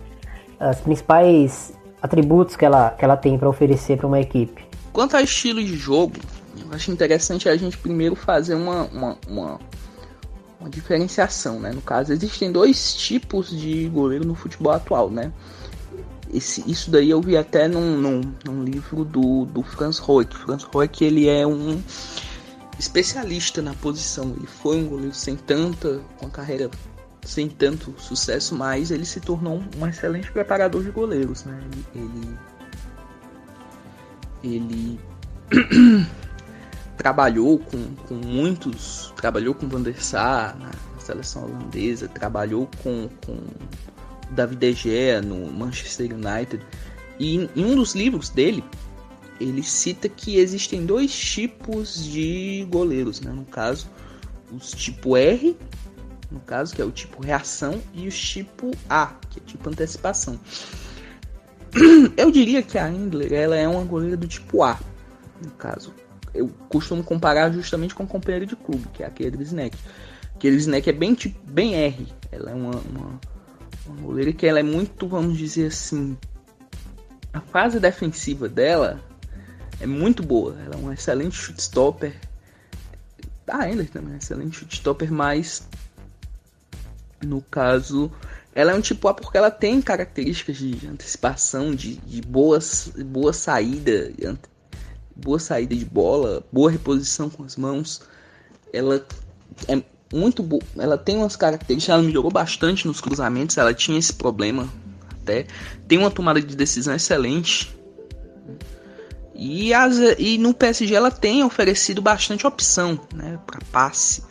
as 0.60 0.82
principais 0.82 1.74
atributos 2.02 2.56
que 2.56 2.66
ela, 2.66 2.90
que 2.90 3.06
ela 3.06 3.16
tem 3.16 3.38
para 3.38 3.48
oferecer 3.48 3.96
para 3.98 4.08
uma 4.08 4.20
equipe? 4.20 4.66
Quanto 4.92 5.16
ao 5.16 5.22
estilo 5.22 5.64
de 5.64 5.78
jogo, 5.78 6.16
eu 6.60 6.74
acho 6.74 6.92
interessante 6.92 7.48
a 7.48 7.56
gente 7.56 7.78
primeiro 7.78 8.16
fazer 8.16 8.56
uma, 8.56 8.86
uma, 8.86 9.18
uma 9.28 9.60
uma 10.60 10.70
diferenciação, 10.70 11.60
né? 11.60 11.72
No 11.72 11.82
caso, 11.82 12.12
existem 12.12 12.52
dois 12.52 12.94
tipos 12.94 13.50
de 13.50 13.88
goleiro 13.90 14.26
no 14.26 14.36
futebol 14.36 14.74
atual, 14.74 15.10
né? 15.10 15.32
Esse, 16.32 16.70
isso 16.70 16.92
daí 16.92 17.10
eu 17.10 17.22
vi 17.22 17.38
até 17.38 17.68
num, 17.68 17.98
num, 17.98 18.22
num 18.46 18.64
livro 18.64 19.04
do, 19.04 19.46
do 19.46 19.64
Franz 19.64 19.98
Roek. 19.98 20.36
Franz 20.38 20.64
Roek, 20.64 21.04
ele 21.04 21.28
é 21.28 21.48
um 21.48 21.82
especialista 22.78 23.62
na 23.62 23.74
posição. 23.74 24.36
Ele 24.38 24.46
foi 24.46 24.78
um 24.78 24.88
goleiro 24.88 25.14
sem 25.14 25.36
tanta, 25.36 26.02
com 26.18 26.28
a 26.28 26.30
carreira 26.30 26.70
sem 27.24 27.50
tanto 27.50 27.94
sucesso, 27.98 28.56
mas 28.56 28.92
ele 28.92 29.06
se 29.06 29.20
tornou 29.20 29.62
um 29.78 29.88
excelente 29.88 30.32
preparador 30.32 30.84
de 30.84 30.92
goleiros, 30.92 31.46
né? 31.46 31.60
Ele, 31.96 32.38
ele, 34.44 35.00
ele 35.52 36.08
trabalhou 37.00 37.58
com, 37.60 37.96
com 38.08 38.14
muitos, 38.14 39.14
trabalhou 39.16 39.56
com 39.56 39.70
Van 39.70 39.82
der 39.82 40.04
Sar 40.04 40.58
na 40.60 40.70
seleção 41.00 41.46
holandesa, 41.46 42.10
trabalhou 42.10 42.70
com, 42.84 43.08
com 43.26 43.38
David 44.32 44.60
De 44.60 44.74
Gea 44.74 45.22
no 45.22 45.50
Manchester 45.50 46.14
United. 46.14 46.62
E 47.18 47.38
em, 47.38 47.50
um 47.56 47.74
dos 47.74 47.96
livros 47.96 48.28
dele, 48.28 48.62
ele 49.40 49.64
cita 49.64 50.10
que 50.10 50.40
existem 50.40 50.86
dois 50.86 51.18
tipos 51.18 52.04
de 52.04 52.68
goleiros, 52.70 53.22
né? 53.22 53.32
no 53.32 53.46
caso, 53.46 53.88
os 54.52 54.72
tipo 54.72 55.16
R, 55.16 55.56
no 56.30 56.42
caso, 56.42 56.76
que 56.76 56.82
é 56.82 56.86
o 56.86 56.92
tipo 56.92 57.24
reação, 57.24 57.82
e 57.94 58.10
os 58.10 58.20
tipo 58.20 58.72
A, 58.90 59.14
que 59.30 59.40
é 59.40 59.44
tipo 59.44 59.70
antecipação. 59.70 60.38
Eu 62.18 62.30
diria 62.30 62.62
que 62.62 62.78
a 62.78 62.92
Engler 62.92 63.32
ela 63.32 63.56
é 63.56 63.66
uma 63.66 63.86
goleira 63.86 64.18
do 64.18 64.28
tipo 64.28 64.64
A, 64.64 64.78
no 65.42 65.52
caso 65.52 65.94
eu 66.34 66.50
costumo 66.70 67.04
comparar 67.04 67.52
justamente 67.52 67.96
com 67.96 68.04
o 68.04 68.08
companheiro 68.08 68.46
de 68.46 68.56
clube, 68.56 68.88
que 68.94 69.04
é 69.04 69.06
aquele 69.06 69.38
do 69.38 69.44
Snack. 69.44 69.78
Aquele 70.36 70.58
Snack 70.58 70.90
é 70.90 70.94
bem, 70.94 71.14
tipo, 71.14 71.40
bem 71.50 71.76
R. 71.76 72.08
Ela 72.32 72.52
é 72.52 72.54
uma, 72.54 72.76
uma, 72.76 73.20
uma 73.88 74.02
goleira 74.02 74.32
que 74.32 74.46
ela 74.46 74.60
é 74.60 74.64
muito, 74.64 75.08
vamos 75.08 75.38
dizer 75.38 75.68
assim. 75.68 76.18
A 77.34 77.42
fase 77.42 77.80
defensiva 77.80 78.48
dela 78.48 79.00
é 79.80 79.86
muito 79.86 80.24
boa. 80.24 80.56
Ela 80.66 80.76
é 80.76 80.78
um 80.78 80.92
excelente 80.92 81.36
chute 81.36 81.62
stopper. 81.62 82.16
A 83.48 83.70
Ender 83.70 83.90
também 83.90 84.12
é 84.12 84.16
um 84.16 84.18
excelente 84.18 84.58
chute 84.58 84.76
stopper, 84.76 85.12
mas 85.12 85.68
no 87.22 87.42
caso 87.42 88.12
ela 88.54 88.72
é 88.72 88.76
um 88.76 88.82
tipo 88.82 89.08
A 89.08 89.14
porque 89.14 89.38
ela 89.38 89.52
tem 89.52 89.82
características 89.82 90.58
de 90.58 90.88
antecipação, 90.88 91.74
de, 91.74 91.96
de 91.98 92.22
boas, 92.22 92.92
boa 93.06 93.32
saída, 93.32 94.12
boa 95.20 95.40
saída 95.40 95.76
de 95.76 95.86
bola, 95.86 96.44
boa 96.52 96.72
reposição 96.72 97.30
com 97.30 97.44
as 97.44 97.56
mãos. 97.56 98.02
Ela 98.72 99.06
é 99.68 99.82
muito 100.14 100.42
boa, 100.42 100.62
ela 100.78 100.98
tem 100.98 101.18
umas 101.18 101.36
características, 101.36 101.94
ela 101.94 102.04
melhorou 102.04 102.32
bastante 102.32 102.88
nos 102.88 103.00
cruzamentos, 103.00 103.58
ela 103.58 103.74
tinha 103.74 104.00
esse 104.00 104.14
problema 104.14 104.68
até. 105.22 105.46
Tem 105.88 105.98
uma 105.98 106.10
tomada 106.10 106.42
de 106.42 106.56
decisão 106.56 106.96
excelente. 106.96 107.76
E, 109.36 109.74
as, 109.74 109.98
e 110.18 110.38
no 110.38 110.54
PSG 110.54 110.94
ela 110.94 111.12
tem 111.12 111.44
oferecido 111.44 112.02
bastante 112.02 112.46
opção 112.46 113.00
né, 113.14 113.40
para 113.46 113.60
passe. 113.72 114.24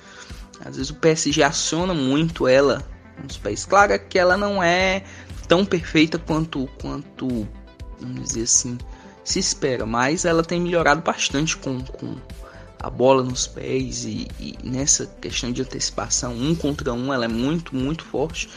Às 0.60 0.76
vezes 0.76 0.90
o 0.90 0.94
PSG 0.94 1.42
aciona 1.42 1.94
muito 1.94 2.46
ela 2.46 2.84
nos 3.22 3.38
pés. 3.38 3.64
Claro 3.64 3.92
é 3.92 3.98
que 3.98 4.18
ela 4.18 4.36
não 4.36 4.62
é 4.62 5.02
tão 5.46 5.64
perfeita 5.64 6.18
quanto, 6.18 6.68
quanto 6.80 7.48
vamos 7.98 8.28
dizer 8.28 8.42
assim, 8.42 8.76
se 9.28 9.38
espera, 9.38 9.84
mas 9.84 10.24
ela 10.24 10.42
tem 10.42 10.58
melhorado 10.58 11.02
bastante 11.02 11.54
com, 11.54 11.82
com 11.82 12.16
a 12.78 12.88
bola 12.88 13.22
nos 13.22 13.46
pés 13.46 14.06
e, 14.06 14.26
e, 14.40 14.56
nessa 14.64 15.04
questão 15.20 15.52
de 15.52 15.60
antecipação, 15.60 16.32
um 16.32 16.54
contra 16.54 16.94
um, 16.94 17.12
ela 17.12 17.26
é 17.26 17.28
muito, 17.28 17.76
muito 17.76 18.04
forte. 18.04 18.48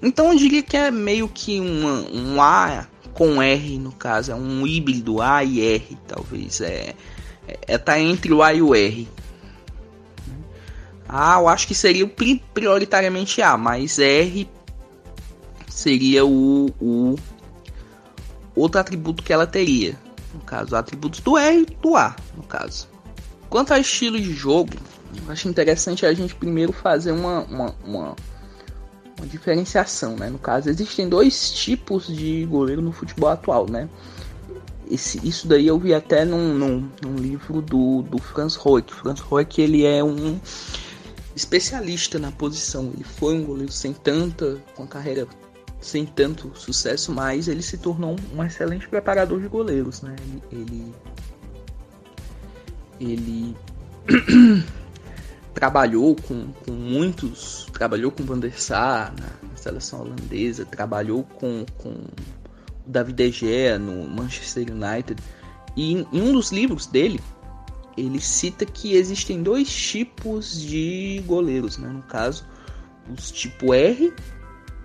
Então 0.00 0.32
eu 0.32 0.38
diria 0.38 0.62
que 0.62 0.74
é 0.74 0.90
meio 0.90 1.28
que 1.28 1.60
uma, 1.60 2.00
um 2.10 2.40
A 2.40 2.86
com 3.12 3.42
R 3.42 3.78
no 3.78 3.92
caso, 3.92 4.32
é 4.32 4.34
um 4.34 4.66
híbrido 4.66 5.20
A 5.20 5.44
e 5.44 5.60
R, 5.60 5.98
talvez. 6.08 6.62
É, 6.62 6.94
é, 7.46 7.58
é 7.66 7.76
tá 7.76 8.00
entre 8.00 8.32
o 8.32 8.42
A 8.42 8.54
e 8.54 8.62
o 8.62 8.74
R. 8.74 9.06
A 11.06 11.38
eu 11.38 11.46
acho 11.46 11.68
que 11.68 11.74
seria 11.74 12.10
prioritariamente 12.54 13.42
A, 13.42 13.54
mas 13.58 13.98
R 13.98 14.48
seria 15.68 16.24
o, 16.24 16.70
o 16.80 17.16
outro 18.54 18.80
atributo 18.80 19.22
que 19.22 19.30
ela 19.30 19.46
teria. 19.46 20.05
No 20.36 20.42
caso, 20.42 20.76
atributos 20.76 21.20
do 21.20 21.38
R 21.38 21.62
e 21.62 21.66
do 21.80 21.96
A, 21.96 22.14
no 22.36 22.42
caso. 22.42 22.86
Quanto 23.48 23.72
ao 23.72 23.80
estilo 23.80 24.20
de 24.20 24.34
jogo, 24.34 24.72
acho 25.28 25.48
interessante 25.48 26.04
a 26.04 26.12
gente 26.12 26.34
primeiro 26.34 26.72
fazer 26.72 27.12
uma, 27.12 27.40
uma, 27.44 27.74
uma, 27.82 28.16
uma 29.18 29.26
diferenciação, 29.26 30.14
né? 30.14 30.28
No 30.28 30.38
caso, 30.38 30.68
existem 30.68 31.08
dois 31.08 31.50
tipos 31.52 32.06
de 32.06 32.44
goleiro 32.44 32.82
no 32.82 32.92
futebol 32.92 33.30
atual, 33.30 33.66
né? 33.68 33.88
Esse, 34.90 35.26
isso 35.26 35.48
daí 35.48 35.66
eu 35.66 35.78
vi 35.78 35.94
até 35.94 36.24
num, 36.24 36.52
num, 36.52 36.88
num 37.02 37.16
livro 37.16 37.62
do, 37.62 38.02
do 38.02 38.18
Franz 38.18 38.56
Roek. 38.56 38.92
Franz 38.92 39.20
Roek, 39.20 39.60
ele 39.60 39.86
é 39.86 40.04
um 40.04 40.38
especialista 41.34 42.18
na 42.18 42.30
posição. 42.30 42.92
Ele 42.94 43.04
foi 43.04 43.34
um 43.34 43.44
goleiro 43.44 43.72
sem 43.72 43.94
tanta, 43.94 44.58
com 44.74 44.86
carreira 44.86 45.26
sem 45.86 46.04
tanto 46.04 46.52
sucesso, 46.56 47.12
mas 47.12 47.48
ele 47.48 47.62
se 47.62 47.78
tornou 47.78 48.16
um 48.34 48.42
excelente 48.42 48.88
preparador 48.88 49.40
de 49.40 49.48
goleiros, 49.48 50.02
né? 50.02 50.16
Ele, 50.50 50.92
ele, 53.00 53.56
ele 54.08 54.64
trabalhou 55.54 56.16
com, 56.16 56.52
com 56.64 56.72
muitos, 56.72 57.66
trabalhou 57.72 58.10
com 58.10 58.24
Van 58.24 58.38
der 58.38 58.60
Sar 58.60 59.14
na, 59.18 59.46
seleção 59.56 60.00
holandesa, 60.02 60.64
trabalhou 60.64 61.24
com, 61.24 61.64
com 61.78 61.90
o 61.90 62.06
David 62.86 63.16
De 63.16 63.30
Gea 63.32 63.78
no 63.78 64.08
Manchester 64.08 64.66
United. 64.70 65.20
E 65.76 65.92
em, 65.92 66.06
em 66.12 66.20
um 66.22 66.32
dos 66.32 66.52
livros 66.52 66.86
dele, 66.86 67.20
ele 67.96 68.20
cita 68.20 68.64
que 68.64 68.94
existem 68.94 69.42
dois 69.42 69.68
tipos 69.68 70.60
de 70.60 71.22
goleiros, 71.26 71.78
né? 71.78 71.88
No 71.88 72.02
caso, 72.02 72.44
os 73.12 73.30
tipo 73.30 73.74
R, 73.74 74.12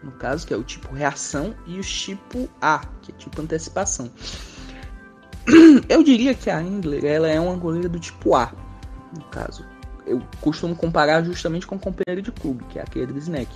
no 0.03 0.11
caso, 0.11 0.45
que 0.45 0.53
é 0.53 0.57
o 0.57 0.63
tipo 0.63 0.93
reação, 0.93 1.53
e 1.65 1.79
os 1.79 1.91
tipo 1.91 2.49
A, 2.61 2.79
que 3.01 3.11
é 3.11 3.15
tipo 3.15 3.41
antecipação. 3.41 4.09
Eu 5.89 6.03
diria 6.03 6.33
que 6.33 6.49
a 6.49 6.61
Engler 6.61 7.05
ela 7.05 7.27
é 7.27 7.39
uma 7.39 7.55
goleira 7.55 7.89
do 7.89 7.99
tipo 7.99 8.35
A, 8.35 8.51
no 9.15 9.23
caso. 9.25 9.65
Eu 10.05 10.21
costumo 10.41 10.75
comparar 10.75 11.23
justamente 11.23 11.67
com 11.67 11.75
o 11.75 11.79
companheiro 11.79 12.21
de 12.21 12.31
clube, 12.31 12.63
que 12.65 12.79
é 12.79 12.81
aquele 12.81 13.17
Snack. 13.19 13.49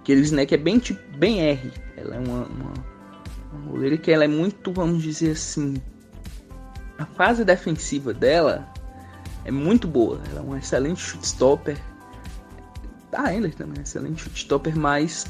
Aquele 0.00 0.20
Snack 0.22 0.54
é 0.54 0.56
bem, 0.56 0.78
tipo, 0.78 1.18
bem 1.18 1.40
R. 1.40 1.72
Ela 1.96 2.16
é 2.16 2.18
uma, 2.18 2.46
uma, 2.46 2.72
uma 3.52 3.70
goleira 3.70 3.98
que 3.98 4.10
ela 4.10 4.24
é 4.24 4.28
muito, 4.28 4.72
vamos 4.72 5.02
dizer 5.02 5.32
assim, 5.32 5.74
a 6.98 7.06
fase 7.06 7.44
defensiva 7.44 8.12
dela 8.12 8.68
é 9.44 9.50
muito 9.50 9.88
boa. 9.88 10.20
Ela 10.30 10.40
é 10.40 10.42
um 10.42 10.56
excelente 10.56 11.00
shotstopper. 11.00 11.78
A 13.12 13.34
Ender 13.34 13.54
também 13.54 13.76
é 13.76 13.80
um 13.80 13.82
excelente 13.82 14.22
shotstopper, 14.22 14.76
mas 14.76 15.26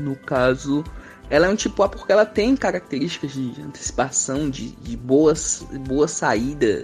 no 0.00 0.16
caso 0.16 0.84
ela 1.28 1.46
é 1.46 1.48
um 1.48 1.54
tipo 1.54 1.82
A 1.82 1.88
porque 1.88 2.10
ela 2.10 2.26
tem 2.26 2.56
características 2.56 3.32
de 3.32 3.62
antecipação, 3.62 4.50
de, 4.50 4.72
de 4.72 4.96
boas, 4.96 5.64
boa 5.86 6.08
saída, 6.08 6.82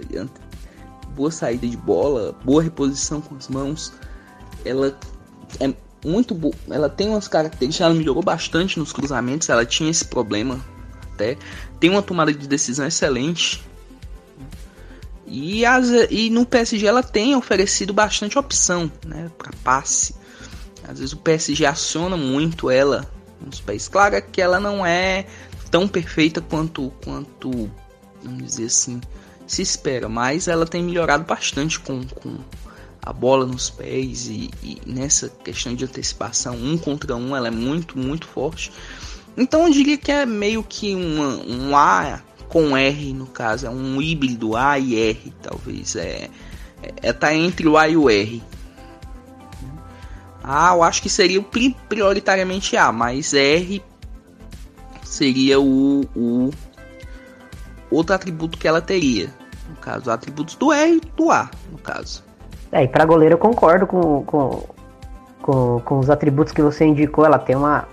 boa 1.15 1.29
saída 1.29 1.67
de 1.67 1.75
bola, 1.75 2.33
boa 2.45 2.63
reposição 2.63 3.19
com 3.19 3.35
as 3.35 3.49
mãos. 3.49 3.91
Ela 4.63 4.97
é 5.59 5.73
muito 6.05 6.33
boa, 6.33 6.53
ela 6.69 6.87
tem 6.87 7.09
umas 7.09 7.27
características, 7.27 7.85
ela 7.85 7.93
melhorou 7.93 8.23
bastante 8.23 8.79
nos 8.79 8.93
cruzamentos, 8.93 9.49
ela 9.49 9.65
tinha 9.65 9.91
esse 9.91 10.05
problema 10.05 10.63
até. 11.13 11.37
Tem 11.79 11.89
uma 11.89 12.01
tomada 12.01 12.31
de 12.31 12.47
decisão 12.47 12.87
excelente, 12.87 13.67
e, 15.27 15.65
as, 15.65 15.89
e 16.09 16.29
no 16.29 16.45
PSG 16.45 16.85
ela 16.85 17.03
tem 17.03 17.35
oferecido 17.35 17.93
bastante 17.93 18.39
opção 18.39 18.89
né, 19.05 19.29
para 19.37 19.51
passe. 19.61 20.15
Às 20.87 20.99
vezes 20.99 21.13
o 21.13 21.17
PSG 21.17 21.65
aciona 21.65 22.15
muito 22.15 22.69
ela 22.69 23.09
nos 23.39 23.59
pés. 23.59 23.87
Claro 23.87 24.21
que 24.21 24.41
ela 24.41 24.59
não 24.59 24.85
é 24.85 25.25
tão 25.69 25.87
perfeita 25.87 26.41
quanto, 26.41 26.91
quanto 27.03 27.69
vamos 28.23 28.43
dizer 28.43 28.65
assim, 28.65 29.01
se 29.45 29.61
espera, 29.61 30.09
mas 30.09 30.47
ela 30.47 30.65
tem 30.65 30.83
melhorado 30.83 31.23
bastante 31.23 31.79
com, 31.79 32.03
com 32.03 32.37
a 33.01 33.13
bola 33.13 33.45
nos 33.45 33.69
pés 33.69 34.27
e, 34.27 34.49
e, 34.63 34.81
nessa 34.85 35.29
questão 35.29 35.73
de 35.73 35.85
antecipação, 35.85 36.55
um 36.55 36.77
contra 36.77 37.15
um, 37.15 37.35
ela 37.35 37.47
é 37.47 37.51
muito, 37.51 37.97
muito 37.97 38.27
forte. 38.27 38.71
Então 39.37 39.65
eu 39.65 39.71
diria 39.71 39.97
que 39.97 40.11
é 40.11 40.25
meio 40.25 40.63
que 40.63 40.93
uma, 40.95 41.37
um 41.45 41.77
A 41.77 42.21
com 42.49 42.75
R 42.75 43.13
no 43.13 43.27
caso, 43.27 43.67
é 43.67 43.69
um 43.69 44.01
híbrido 44.01 44.55
A 44.55 44.79
e 44.79 44.95
R, 44.95 45.33
talvez. 45.41 45.95
É, 45.95 46.29
é, 46.81 46.93
é 47.03 47.13
tá 47.13 47.33
entre 47.33 47.67
o 47.67 47.77
A 47.77 47.87
e 47.87 47.95
o 47.95 48.09
R. 48.09 48.43
A 50.47 50.73
eu 50.73 50.83
acho 50.83 51.01
que 51.01 51.09
seria 51.09 51.43
prioritariamente 51.89 52.77
A, 52.77 52.91
mas 52.91 53.33
R 53.33 53.83
seria 55.03 55.59
o, 55.59 56.01
o 56.15 56.49
outro 57.91 58.15
atributo 58.15 58.57
que 58.57 58.67
ela 58.67 58.81
teria. 58.81 59.29
No 59.69 59.75
caso, 59.75 60.09
atributos 60.09 60.55
do 60.55 60.71
R 60.71 60.95
e 60.95 61.01
do 61.15 61.31
A, 61.31 61.49
no 61.71 61.77
caso. 61.77 62.23
É, 62.71 62.83
e 62.83 62.87
para 62.87 63.05
goleiro 63.05 63.35
eu 63.35 63.39
concordo 63.39 63.85
com, 63.85 64.23
com, 64.23 64.63
com, 65.41 65.79
com, 65.81 65.99
os 65.99 66.09
atributos 66.09 66.53
que 66.53 66.61
você 66.61 66.85
indicou. 66.85 67.25
Ela 67.25 67.39
tem 67.39 67.55
uma, 67.55 67.87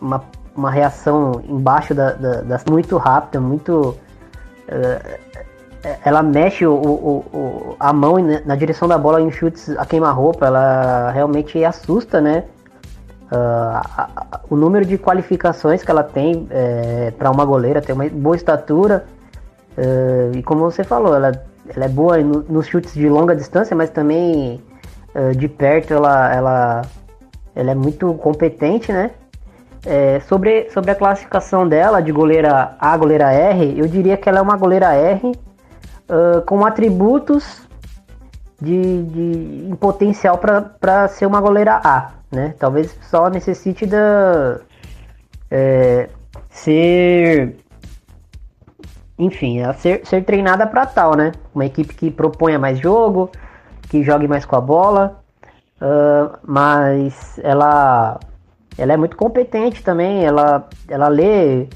uma 0.00 0.24
uma 0.58 0.72
reação 0.72 1.40
embaixo 1.48 1.94
da, 1.94 2.12
da, 2.12 2.40
da 2.42 2.60
muito 2.68 2.96
rápida, 2.96 3.40
muito. 3.40 3.96
Uh, 4.68 5.27
ela 6.04 6.22
mexe 6.22 6.66
o, 6.66 6.74
o, 6.74 7.24
o, 7.32 7.76
a 7.78 7.92
mão 7.92 8.16
na 8.44 8.56
direção 8.56 8.88
da 8.88 8.98
bola 8.98 9.20
em 9.20 9.30
chutes 9.30 9.70
a 9.70 9.86
queima-roupa, 9.86 10.46
ela 10.46 11.10
realmente 11.12 11.64
assusta, 11.64 12.20
né? 12.20 12.44
Uh, 13.30 13.36
a, 13.36 14.10
a, 14.16 14.40
o 14.48 14.56
número 14.56 14.84
de 14.84 14.96
qualificações 14.96 15.82
que 15.82 15.90
ela 15.90 16.02
tem 16.02 16.48
é, 16.50 17.12
para 17.16 17.30
uma 17.30 17.44
goleira, 17.44 17.80
tem 17.80 17.94
uma 17.94 18.08
boa 18.08 18.34
estatura. 18.34 19.04
Uh, 19.76 20.36
e 20.36 20.42
como 20.42 20.62
você 20.62 20.82
falou, 20.82 21.14
ela, 21.14 21.32
ela 21.68 21.84
é 21.84 21.88
boa 21.88 22.18
no, 22.18 22.42
nos 22.48 22.66
chutes 22.66 22.94
de 22.94 23.08
longa 23.08 23.36
distância, 23.36 23.76
mas 23.76 23.90
também 23.90 24.60
uh, 25.14 25.36
de 25.36 25.46
perto 25.46 25.92
ela, 25.92 26.34
ela, 26.34 26.82
ela 27.54 27.70
é 27.70 27.74
muito 27.74 28.14
competente, 28.14 28.92
né? 28.92 29.10
É, 29.86 30.18
sobre, 30.20 30.68
sobre 30.70 30.90
a 30.90 30.94
classificação 30.94 31.68
dela 31.68 32.00
de 32.00 32.10
goleira 32.10 32.74
A, 32.80 32.96
goleira 32.96 33.30
R, 33.30 33.78
eu 33.78 33.86
diria 33.86 34.16
que 34.16 34.28
ela 34.28 34.40
é 34.40 34.42
uma 34.42 34.56
goleira 34.56 34.92
R 34.92 35.32
uh, 36.08 36.42
com 36.42 36.64
atributos 36.64 37.66
de, 38.60 39.02
de 39.04 39.68
em 39.70 39.76
potencial 39.76 40.38
para 40.38 41.08
ser 41.08 41.26
uma 41.26 41.40
goleira 41.40 41.80
A, 41.82 42.12
né? 42.30 42.54
Talvez 42.58 42.96
só 43.02 43.28
necessite 43.28 43.86
da 43.86 44.60
é, 45.50 46.08
ser 46.50 47.56
enfim, 49.18 49.60
ser, 49.78 50.06
ser 50.06 50.24
treinada 50.24 50.66
para 50.66 50.86
tal, 50.86 51.16
né? 51.16 51.32
Uma 51.54 51.66
equipe 51.66 51.94
que 51.94 52.10
proponha 52.10 52.58
mais 52.58 52.78
jogo, 52.78 53.30
que 53.88 54.02
jogue 54.02 54.28
mais 54.28 54.44
com 54.44 54.54
a 54.54 54.60
bola, 54.60 55.20
uh, 55.80 56.38
mas 56.44 57.38
ela 57.42 58.20
ela 58.78 58.92
é 58.92 58.96
muito 58.96 59.16
competente 59.16 59.82
também, 59.82 60.24
ela, 60.24 60.68
ela 60.88 61.08
lê 61.08 61.68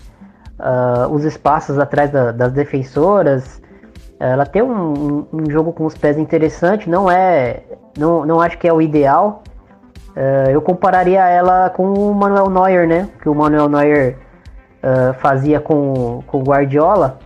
uh, 0.59 1.09
os 1.11 1.25
espaços 1.25 1.77
atrás 1.79 2.11
da, 2.11 2.31
das 2.31 2.53
defensoras. 2.53 3.61
Ela 4.25 4.47
tem 4.47 4.63
um, 4.63 5.27
um, 5.33 5.51
jogo 5.51 5.73
com 5.73 5.85
os 5.85 5.97
pés 5.97 6.17
interessante, 6.17 6.89
não 6.89 7.11
é. 7.11 7.65
Não, 7.99 8.25
não 8.25 8.41
acho 8.41 8.57
que 8.57 8.69
é 8.69 8.73
o 8.73 8.81
ideal. 8.81 9.43
Uh, 10.17 10.51
eu 10.51 10.63
compararia 10.63 11.27
ela 11.27 11.71
com 11.71 11.93
o 11.93 12.15
Manuel 12.15 12.49
Neuer, 12.49 12.87
né? 12.87 13.09
Que 13.21 13.29
o 13.29 13.35
Manuel 13.35 13.69
Neuer 13.69 14.17
uh, 14.79 15.13
fazia 15.15 15.59
com, 15.59 16.23
com 16.27 16.39
o 16.39 16.43
Guardiola. 16.45 17.19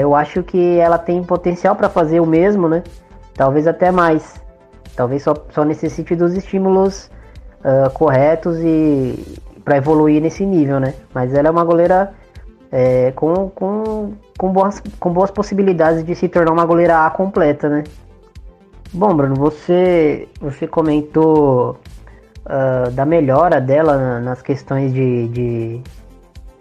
eu 0.00 0.14
acho 0.14 0.42
que 0.42 0.78
ela 0.78 0.98
tem 0.98 1.22
potencial 1.22 1.74
para 1.74 1.88
fazer 1.88 2.20
o 2.20 2.26
mesmo, 2.26 2.68
né? 2.68 2.82
Talvez 3.34 3.66
até 3.66 3.90
mais. 3.90 4.38
Talvez 4.94 5.22
só, 5.22 5.34
só 5.48 5.64
necessite 5.64 6.14
dos 6.14 6.34
estímulos 6.34 7.10
corretos 7.94 8.58
e 8.58 9.38
para 9.64 9.76
evoluir 9.78 10.20
nesse 10.20 10.44
nível, 10.44 10.78
né? 10.78 10.92
Mas 11.14 11.32
ela 11.32 11.48
é 11.48 11.50
uma 11.50 11.64
goleira 11.64 12.12
é, 12.70 13.12
com, 13.12 13.48
com, 13.50 14.12
com, 14.38 14.52
boas, 14.52 14.82
com 14.98 15.12
boas 15.12 15.30
possibilidades 15.30 16.04
de 16.04 16.14
se 16.14 16.28
tornar 16.28 16.52
uma 16.52 16.64
goleira 16.64 17.06
A 17.06 17.10
completa, 17.10 17.68
né? 17.68 17.84
Bom, 18.92 19.14
Bruno, 19.14 19.34
você, 19.34 20.28
você 20.40 20.66
comentou 20.66 21.78
uh, 22.44 22.90
da 22.90 23.06
melhora 23.06 23.60
dela 23.60 24.20
nas 24.20 24.42
questões 24.42 24.92
de, 24.92 25.28
de, 25.28 25.80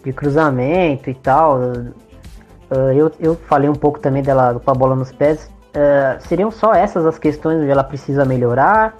de 0.03 0.13
cruzamento 0.13 1.09
e 1.09 1.13
tal. 1.13 1.59
Uh, 1.59 2.91
eu, 2.95 3.11
eu 3.19 3.35
falei 3.35 3.69
um 3.69 3.75
pouco 3.75 3.99
também 3.99 4.23
dela 4.23 4.59
com 4.63 4.71
a 4.71 4.73
bola 4.73 4.95
nos 4.95 5.11
pés. 5.11 5.51
Uh, 5.75 6.25
seriam 6.25 6.51
só 6.51 6.73
essas 6.73 7.05
as 7.05 7.19
questões 7.19 7.59
onde 7.61 7.69
ela 7.69 7.83
precisa 7.83 8.25
melhorar? 8.25 8.95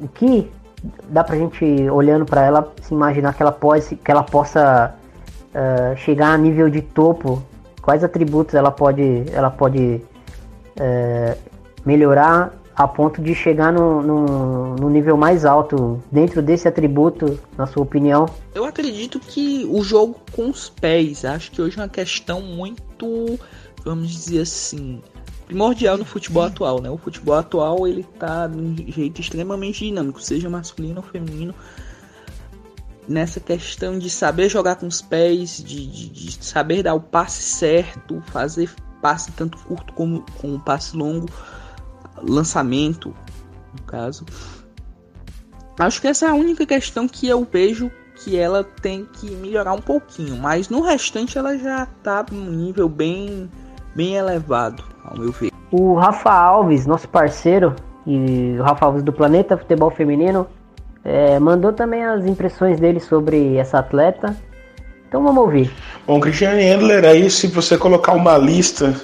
o 0.00 0.08
que 0.08 0.50
dá 1.08 1.24
pra 1.24 1.36
gente, 1.36 1.64
olhando 1.90 2.26
para 2.26 2.42
ela, 2.42 2.72
se 2.82 2.92
imaginar 2.92 3.32
que 3.34 3.42
ela, 3.42 3.52
pode, 3.52 3.96
que 3.96 4.10
ela 4.10 4.22
possa 4.22 4.94
uh, 5.54 5.96
chegar 5.96 6.32
a 6.32 6.38
nível 6.38 6.68
de 6.68 6.82
topo, 6.82 7.42
quais 7.80 8.02
atributos 8.02 8.54
ela 8.54 8.70
pode, 8.70 9.24
ela 9.32 9.50
pode 9.50 10.02
uh, 10.78 11.38
melhorar 11.84 12.52
a 12.76 12.88
ponto 12.88 13.22
de 13.22 13.34
chegar 13.34 13.72
no, 13.72 14.02
no, 14.02 14.74
no, 14.74 14.90
nível 14.90 15.16
mais 15.16 15.44
alto 15.44 16.02
dentro 16.10 16.42
desse 16.42 16.66
atributo, 16.66 17.38
na 17.56 17.66
sua 17.66 17.84
opinião? 17.84 18.26
Eu 18.52 18.64
acredito 18.64 19.20
que 19.20 19.64
o 19.70 19.82
jogo 19.82 20.16
com 20.32 20.50
os 20.50 20.68
pés, 20.68 21.24
acho 21.24 21.52
que 21.52 21.62
hoje 21.62 21.78
é 21.78 21.82
uma 21.82 21.88
questão 21.88 22.40
muito, 22.40 23.38
vamos 23.84 24.10
dizer 24.10 24.40
assim, 24.40 25.00
primordial 25.46 25.96
no 25.96 26.04
futebol 26.04 26.42
atual, 26.42 26.82
né? 26.82 26.90
O 26.90 26.98
futebol 26.98 27.36
atual 27.36 27.86
ele 27.86 28.04
tá 28.18 28.48
de 28.48 28.58
um 28.58 28.74
jeito 28.88 29.20
extremamente 29.20 29.84
dinâmico, 29.84 30.20
seja 30.20 30.50
masculino 30.50 30.96
ou 30.96 31.02
feminino 31.02 31.54
nessa 33.08 33.40
questão 33.40 33.98
de 33.98 34.08
saber 34.08 34.48
jogar 34.48 34.76
com 34.76 34.86
os 34.86 35.02
pés, 35.02 35.62
de, 35.62 35.86
de, 35.86 36.08
de 36.08 36.44
saber 36.44 36.82
dar 36.82 36.94
o 36.94 37.00
passe 37.00 37.42
certo, 37.42 38.22
fazer 38.26 38.70
passe 39.02 39.30
tanto 39.32 39.58
curto 39.58 39.92
como 39.92 40.24
com 40.40 40.58
passe 40.58 40.96
longo, 40.96 41.28
lançamento, 42.22 43.14
no 43.72 43.82
caso. 43.82 44.24
Acho 45.78 46.00
que 46.00 46.08
essa 46.08 46.26
é 46.26 46.28
a 46.30 46.34
única 46.34 46.64
questão 46.64 47.06
que 47.06 47.28
eu 47.28 47.46
vejo 47.50 47.90
que 48.14 48.38
ela 48.38 48.62
tem 48.64 49.04
que 49.04 49.30
melhorar 49.30 49.72
um 49.72 49.80
pouquinho, 49.80 50.36
mas 50.36 50.68
no 50.68 50.80
restante 50.80 51.36
ela 51.36 51.58
já 51.58 51.86
tá 52.02 52.24
num 52.30 52.50
nível 52.50 52.88
bem, 52.88 53.50
bem 53.94 54.14
elevado, 54.14 54.84
ao 55.04 55.18
meu 55.18 55.32
ver. 55.32 55.50
O 55.70 55.94
Rafa 55.94 56.30
Alves, 56.30 56.86
nosso 56.86 57.08
parceiro, 57.08 57.74
e 58.06 58.56
o 58.58 58.62
Rafa 58.62 58.86
Alves 58.86 59.02
do 59.02 59.12
Planeta 59.12 59.58
Futebol 59.58 59.90
Feminino, 59.90 60.46
é, 61.04 61.38
mandou 61.38 61.72
também 61.72 62.02
as 62.02 62.24
impressões 62.24 62.80
dele 62.80 62.98
sobre 62.98 63.56
essa 63.56 63.78
atleta. 63.78 64.34
Então 65.06 65.22
vamos 65.22 65.42
ouvir. 65.42 65.70
Bom, 66.06 66.18
Cristiane 66.18 66.62
Endler, 66.62 67.04
aí 67.04 67.30
se 67.30 67.46
você 67.46 67.76
colocar 67.76 68.12
uma 68.12 68.38
lista 68.38 68.94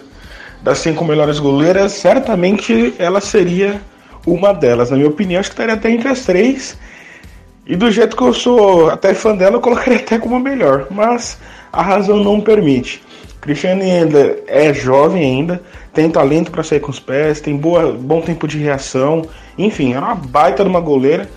das 0.63 0.79
cinco 0.79 1.05
melhores 1.05 1.39
goleiras, 1.39 1.93
certamente 1.93 2.95
ela 2.99 3.21
seria 3.21 3.81
uma 4.27 4.53
delas. 4.53 4.91
Na 4.91 4.97
minha 4.97 5.09
opinião, 5.09 5.41
acho 5.41 5.51
que 5.51 5.55
estaria 5.55 5.75
até 5.75 5.91
entre 5.91 6.09
as 6.09 6.25
três. 6.25 6.77
E 7.67 7.77
do 7.77 7.91
jeito 7.91 8.17
que 8.17 8.23
eu 8.23 8.33
sou 8.33 8.91
até 8.91 9.15
fã 9.15 9.37
dela, 9.37 9.57
eu 9.57 9.61
colocaria 9.61 9.99
até 9.99 10.19
como 10.19 10.37
a 10.37 10.41
melhor. 10.41 10.87
Mas 10.91 11.39
a 11.73 11.83
razão 11.83 12.17
não 12.17 12.41
permite. 12.41 13.03
Cristiane 13.41 13.89
Endler 13.89 14.43
é 14.47 14.75
jovem 14.75 15.23
ainda, 15.23 15.63
tem 15.95 16.11
talento 16.11 16.51
para 16.51 16.63
sair 16.63 16.81
com 16.81 16.91
os 16.91 17.01
pés, 17.01 17.41
tem 17.41 17.57
boa, 17.57 17.93
bom 17.93 18.21
tempo 18.21 18.47
de 18.47 18.59
reação. 18.59 19.23
Enfim, 19.57 19.95
é 19.95 19.99
uma 19.99 20.15
baita 20.15 20.63
de 20.63 20.69
uma 20.69 20.81
goleira 20.81 21.29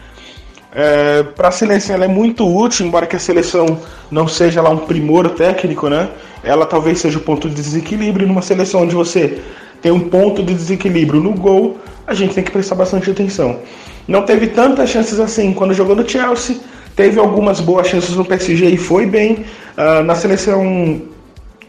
é, 0.75 1.21
para 1.21 1.49
a 1.49 1.51
seleção 1.51 1.95
ela 1.95 2.05
é 2.05 2.07
muito 2.07 2.47
útil, 2.47 2.87
embora 2.87 3.05
que 3.05 3.15
a 3.15 3.19
seleção 3.19 3.79
não 4.09 4.27
seja 4.27 4.61
lá 4.61 4.71
um 4.71 4.79
primor 4.79 5.29
técnico, 5.29 5.87
né? 5.87 6.09
Ela 6.43 6.65
talvez 6.65 6.99
seja 6.99 7.19
o 7.19 7.21
ponto 7.21 7.47
de 7.47 7.55
desequilíbrio. 7.55 8.27
Numa 8.27 8.41
seleção 8.41 8.81
onde 8.81 8.95
você 8.95 9.39
tem 9.81 9.91
um 9.91 10.09
ponto 10.09 10.41
de 10.41 10.53
desequilíbrio 10.53 11.21
no 11.21 11.33
gol, 11.33 11.77
a 12.07 12.13
gente 12.13 12.33
tem 12.33 12.43
que 12.43 12.51
prestar 12.51 12.75
bastante 12.75 13.09
atenção. 13.11 13.59
Não 14.07 14.23
teve 14.23 14.47
tantas 14.47 14.89
chances 14.89 15.19
assim 15.19 15.53
quando 15.53 15.73
jogou 15.73 15.95
no 15.95 16.09
Chelsea, 16.09 16.57
teve 16.95 17.19
algumas 17.19 17.59
boas 17.59 17.87
chances 17.87 18.15
no 18.15 18.25
PSG 18.25 18.65
e 18.65 18.77
foi 18.77 19.05
bem. 19.05 19.45
Uh, 19.77 20.03
na 20.03 20.15
seleção 20.15 21.01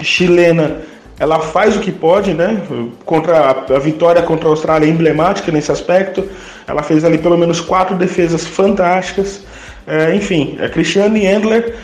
chilena, 0.01 0.83
ela 1.19 1.39
faz 1.41 1.77
o 1.77 1.81
que 1.81 1.93
pode, 1.93 2.35
né? 2.35 2.61
Contra 3.05 3.39
a, 3.39 3.77
a 3.77 3.79
vitória 3.79 4.23
contra 4.23 4.49
a 4.49 4.51
Austrália 4.51 4.87
é 4.87 4.91
emblemática 4.91 5.53
nesse 5.53 5.71
aspecto. 5.71 6.29
Ela 6.67 6.83
fez 6.83 7.05
ali 7.05 7.19
pelo 7.19 7.39
menos 7.39 7.61
quatro 7.61 7.97
defesas 7.97 8.47
fantásticas. 8.47 9.45
É, 9.87 10.15
enfim, 10.15 10.59
a 10.61 10.69
Cristiane 10.69 11.27
Endler, 11.27 11.77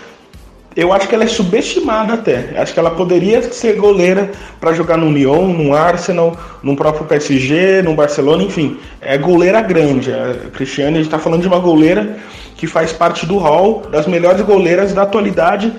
eu 0.74 0.92
acho 0.92 1.06
que 1.08 1.14
ela 1.14 1.24
é 1.24 1.28
subestimada 1.28 2.14
até. 2.14 2.54
Acho 2.56 2.72
que 2.72 2.80
ela 2.80 2.90
poderia 2.90 3.42
ser 3.52 3.76
goleira 3.76 4.30
para 4.60 4.72
jogar 4.72 4.96
no 4.96 5.10
Lyon, 5.10 5.48
no 5.48 5.74
Arsenal, 5.74 6.36
no 6.62 6.74
próprio 6.74 7.04
PSG, 7.04 7.82
no 7.82 7.94
Barcelona, 7.94 8.42
enfim. 8.42 8.78
É 9.00 9.18
goleira 9.18 9.60
grande. 9.60 10.12
A 10.12 10.50
Cristiane, 10.52 10.94
a 10.94 10.96
gente 10.96 11.06
está 11.06 11.18
falando 11.18 11.42
de 11.42 11.48
uma 11.48 11.58
goleira 11.58 12.16
que 12.56 12.66
faz 12.66 12.92
parte 12.92 13.26
do 13.26 13.38
hall 13.38 13.82
das 13.90 14.06
melhores 14.06 14.42
goleiras 14.42 14.92
da 14.92 15.02
atualidade. 15.02 15.72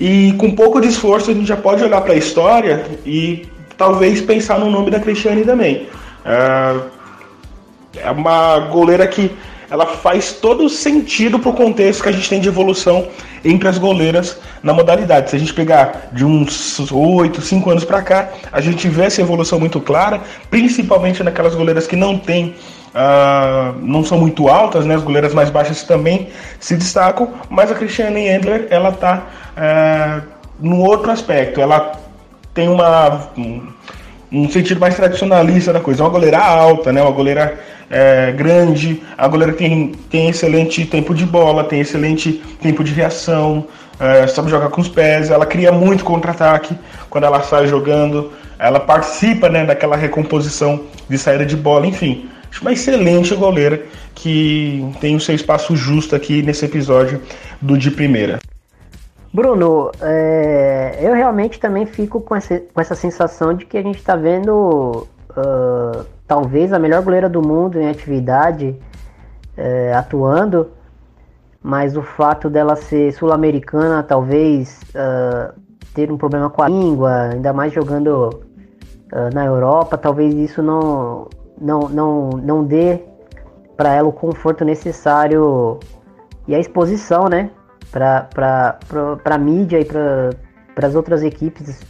E 0.00 0.32
com 0.38 0.50
pouco 0.52 0.80
de 0.80 0.88
esforço 0.88 1.30
a 1.30 1.34
gente 1.34 1.46
já 1.46 1.56
pode 1.56 1.84
olhar 1.84 2.00
para 2.00 2.14
a 2.14 2.16
história 2.16 2.86
e 3.04 3.46
talvez 3.76 4.22
pensar 4.22 4.58
no 4.58 4.70
nome 4.70 4.90
da 4.90 4.98
Cristiane 4.98 5.44
também. 5.44 5.88
Uh, 6.24 6.88
é 7.96 8.10
uma 8.10 8.58
goleira 8.60 9.06
que 9.06 9.30
ela 9.70 9.86
faz 9.86 10.32
todo 10.32 10.68
sentido 10.68 11.38
pro 11.38 11.52
contexto 11.52 12.02
que 12.02 12.08
a 12.08 12.12
gente 12.12 12.28
tem 12.28 12.40
de 12.40 12.48
evolução 12.48 13.08
entre 13.44 13.68
as 13.68 13.78
goleiras 13.78 14.38
na 14.62 14.72
modalidade. 14.72 15.30
Se 15.30 15.36
a 15.36 15.38
gente 15.38 15.54
pegar 15.54 16.08
de 16.12 16.24
uns 16.24 16.90
8, 16.90 17.40
5 17.40 17.70
anos 17.70 17.84
para 17.84 18.02
cá, 18.02 18.28
a 18.50 18.60
gente 18.60 18.88
vê 18.88 19.04
essa 19.04 19.20
evolução 19.20 19.60
muito 19.60 19.80
clara, 19.80 20.20
principalmente 20.50 21.22
naquelas 21.22 21.54
goleiras 21.54 21.86
que 21.86 21.94
não 21.94 22.18
têm 22.18 22.54
Uh, 22.90 23.78
não 23.82 24.02
são 24.02 24.18
muito 24.18 24.48
altas, 24.48 24.84
né? 24.84 24.96
As 24.96 25.04
goleiras 25.04 25.32
mais 25.32 25.48
baixas 25.48 25.84
também 25.84 26.28
se 26.58 26.74
destacam, 26.76 27.34
mas 27.48 27.70
a 27.70 27.74
Cristiane 27.76 28.26
Endler 28.26 28.66
ela 28.68 28.90
tá 28.90 29.28
no 30.60 30.80
outro 30.80 31.10
aspecto. 31.10 31.60
Ela 31.60 31.92
tem 32.54 32.68
uma 32.68 33.30
um, 33.36 33.62
um 34.32 34.48
sentido 34.50 34.80
mais 34.80 34.94
tradicionalista 34.94 35.72
da 35.72 35.80
coisa. 35.80 36.02
É 36.02 36.04
uma 36.04 36.10
goleira 36.10 36.38
alta, 36.38 36.92
né? 36.92 37.02
Uma 37.02 37.10
goleira 37.10 37.58
é, 37.90 38.30
grande, 38.30 39.02
a 39.18 39.26
goleira 39.26 39.52
tem, 39.52 39.92
tem 40.08 40.28
excelente 40.28 40.86
tempo 40.86 41.12
de 41.12 41.26
bola, 41.26 41.64
tem 41.64 41.80
excelente 41.80 42.32
tempo 42.62 42.84
de 42.84 42.92
reação, 42.92 43.66
é, 43.98 44.26
sabe 44.28 44.48
jogar 44.48 44.68
com 44.68 44.80
os 44.80 44.88
pés, 44.88 45.28
ela 45.28 45.44
cria 45.44 45.72
muito 45.72 46.04
contra-ataque 46.04 46.78
quando 47.10 47.24
ela 47.24 47.42
sai 47.42 47.66
jogando, 47.66 48.32
ela 48.58 48.78
participa 48.78 49.48
né, 49.48 49.64
daquela 49.64 49.96
recomposição 49.96 50.84
de 51.08 51.18
saída 51.18 51.44
de 51.44 51.56
bola, 51.56 51.86
enfim. 51.86 52.28
Acho 52.50 52.62
uma 52.62 52.72
excelente 52.72 53.34
goleira 53.34 53.82
que 54.14 54.84
tem 55.00 55.16
o 55.16 55.20
seu 55.20 55.34
espaço 55.34 55.76
justo 55.76 56.14
aqui 56.14 56.42
nesse 56.42 56.64
episódio 56.64 57.20
do 57.60 57.76
De 57.76 57.90
Primeira. 57.90 58.38
Bruno, 59.32 59.92
é, 60.00 60.98
eu 61.00 61.14
realmente 61.14 61.60
também 61.60 61.86
fico 61.86 62.20
com 62.20 62.34
essa, 62.34 62.58
com 62.58 62.80
essa 62.80 62.96
sensação 62.96 63.54
de 63.54 63.64
que 63.64 63.78
a 63.78 63.82
gente 63.82 63.98
está 63.98 64.16
vendo 64.16 65.06
uh, 65.30 66.04
talvez 66.26 66.72
a 66.72 66.80
melhor 66.80 67.00
goleira 67.02 67.28
do 67.28 67.40
mundo 67.40 67.80
em 67.80 67.88
atividade 67.88 68.76
é, 69.56 69.94
atuando, 69.94 70.72
mas 71.62 71.96
o 71.96 72.02
fato 72.02 72.50
dela 72.50 72.74
ser 72.74 73.12
sul-americana, 73.12 74.02
talvez 74.02 74.80
uh, 74.94 75.54
ter 75.94 76.10
um 76.10 76.16
problema 76.16 76.50
com 76.50 76.62
a 76.62 76.68
língua, 76.68 77.30
ainda 77.32 77.52
mais 77.52 77.72
jogando 77.72 78.48
na 79.34 79.44
Europa, 79.44 79.98
talvez 79.98 80.32
isso 80.34 80.62
não, 80.62 81.26
não, 81.60 81.88
não, 81.88 82.30
não 82.30 82.64
dê 82.64 83.02
para 83.76 83.92
ela 83.92 84.08
o 84.08 84.12
conforto 84.12 84.64
necessário 84.64 85.80
e 86.46 86.54
a 86.54 86.60
exposição, 86.60 87.28
né, 87.28 87.50
para 87.90 88.78
a 89.24 89.38
mídia 89.38 89.80
e 89.80 89.84
para 89.84 90.86
as 90.86 90.94
outras 90.94 91.22
equipes 91.22 91.80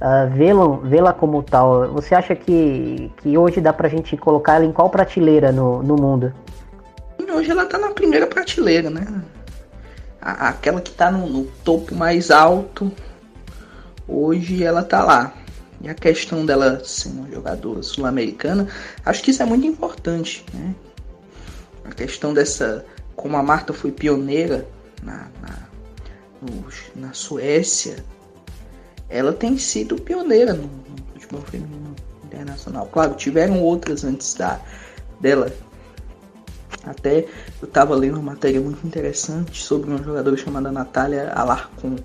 uh, 0.00 0.30
vê-la 0.34 0.78
vê 0.82 1.18
como 1.18 1.42
tal. 1.42 1.92
Você 1.92 2.14
acha 2.14 2.34
que, 2.34 3.10
que 3.18 3.36
hoje 3.36 3.60
dá 3.60 3.72
pra 3.72 3.88
gente 3.88 4.16
colocar 4.16 4.54
ela 4.54 4.64
em 4.64 4.72
qual 4.72 4.90
prateleira 4.90 5.52
no, 5.52 5.82
no 5.82 5.96
mundo? 5.96 6.32
Hoje 7.34 7.50
ela 7.50 7.66
tá 7.66 7.76
na 7.78 7.90
primeira 7.90 8.26
prateleira, 8.26 8.88
né? 8.88 9.04
a, 10.26 10.48
aquela 10.48 10.80
que 10.80 10.90
está 10.90 11.08
no, 11.10 11.28
no, 11.28 11.44
topo 11.64 11.94
mais 11.94 12.32
alto, 12.32 12.90
hoje 14.08 14.64
ela 14.64 14.80
está 14.80 15.04
lá. 15.04 15.32
E 15.80 15.88
a 15.88 15.94
questão 15.94 16.44
dela 16.44 16.82
ser 16.84 17.10
uma 17.10 17.30
jogadora 17.30 17.82
sul-americana, 17.82 18.66
acho 19.04 19.22
que 19.22 19.30
isso 19.30 19.42
é 19.42 19.46
muito 19.46 19.66
importante, 19.66 20.44
né? 20.52 20.74
A 21.84 21.90
questão 21.90 22.34
dessa, 22.34 22.84
como 23.14 23.36
a 23.36 23.42
Marta 23.42 23.72
foi 23.72 23.92
pioneira 23.92 24.66
na, 25.02 25.28
na, 25.40 25.68
no, 26.42 26.64
na 26.94 27.12
Suécia, 27.12 28.04
ela 29.08 29.32
tem 29.32 29.56
sido 29.56 29.96
pioneira 29.96 30.52
no, 30.52 30.64
no 30.64 31.12
futebol 31.14 31.42
feminino 31.42 31.94
internacional. 32.24 32.86
Claro, 32.86 33.14
tiveram 33.14 33.62
outras 33.62 34.04
antes 34.04 34.34
da, 34.34 34.60
dela. 35.20 35.52
Até 36.84 37.26
eu 37.60 37.66
estava 37.66 37.94
lendo 37.94 38.14
uma 38.14 38.32
matéria 38.32 38.60
muito 38.60 38.86
interessante 38.86 39.62
sobre 39.62 39.90
uma 39.90 40.02
jogadora 40.02 40.36
chamada 40.36 40.70
Natália 40.70 41.32
Alarcon, 41.32 41.96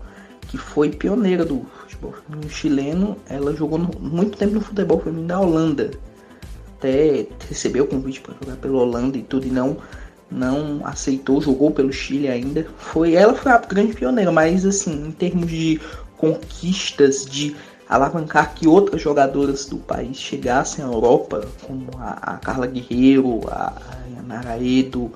que 0.48 0.58
foi 0.58 0.90
pioneira 0.90 1.46
do 1.46 1.66
futebol 1.82 2.14
feminino 2.14 2.50
chileno. 2.50 3.18
Ela 3.30 3.56
jogou 3.56 3.78
no, 3.78 3.90
muito 4.00 4.38
tempo 4.38 4.56
no 4.56 4.62
futebol 4.62 5.00
feminino 5.00 5.28
da 5.28 5.40
Holanda. 5.40 5.92
Até 6.78 7.28
recebeu 7.48 7.84
o 7.84 7.88
convite 7.88 8.22
para 8.22 8.34
jogar 8.42 8.58
pela 8.58 8.80
Holanda 8.80 9.18
e 9.18 9.22
tudo, 9.22 9.46
e 9.46 9.52
não 9.52 9.78
não 10.32 10.82
aceitou, 10.86 11.42
jogou 11.42 11.72
pelo 11.72 11.92
Chile 11.92 12.30
ainda. 12.30 12.66
Foi 12.78 13.14
ela 13.14 13.34
foi 13.34 13.52
a 13.52 13.58
grande 13.58 13.94
pioneira, 13.94 14.32
mas 14.32 14.66
assim, 14.66 15.08
em 15.08 15.12
termos 15.12 15.50
de 15.50 15.80
conquistas, 16.18 17.26
de 17.26 17.56
alavancar 17.90 18.54
que 18.56 18.68
outras 18.68 19.02
jogadoras 19.02 19.66
do 19.66 19.78
país 19.78 20.16
chegassem 20.16 20.84
à 20.84 20.88
Europa, 20.88 21.46
como 21.64 21.90
a, 21.98 22.36
a 22.36 22.38
Carla 22.38 22.66
Guerreiro, 22.66 23.42
a, 23.50 23.74
a 24.18 24.22
Nara 24.22 24.58
Edo, 24.64 25.12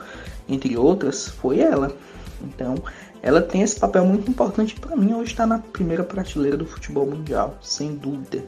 entre 0.49 0.75
outras, 0.75 1.29
foi 1.29 1.59
ela. 1.59 1.95
Então, 2.43 2.75
ela 3.21 3.41
tem 3.41 3.61
esse 3.61 3.79
papel 3.79 4.05
muito 4.05 4.29
importante 4.29 4.77
para 4.79 4.95
mim. 4.95 5.13
Hoje 5.13 5.31
está 5.31 5.47
na 5.47 5.59
primeira 5.59 6.03
prateleira 6.03 6.57
do 6.57 6.65
futebol 6.65 7.05
mundial, 7.05 7.57
sem 7.61 7.95
dúvida. 7.95 8.43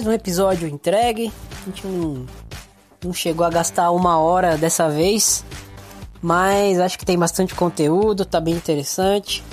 Mais 0.00 0.08
um 0.08 0.12
episódio 0.12 0.66
entregue. 0.66 1.30
A 1.60 1.64
gente 1.66 1.86
não, 1.86 2.24
não 3.04 3.12
chegou 3.12 3.44
a 3.44 3.50
gastar 3.50 3.90
uma 3.90 4.18
hora 4.18 4.56
dessa 4.56 4.88
vez. 4.88 5.44
Mas 6.22 6.80
acho 6.80 6.98
que 6.98 7.04
tem 7.04 7.18
bastante 7.18 7.54
conteúdo, 7.54 8.24
tá 8.24 8.40
bem 8.40 8.54
interessante. 8.54 9.44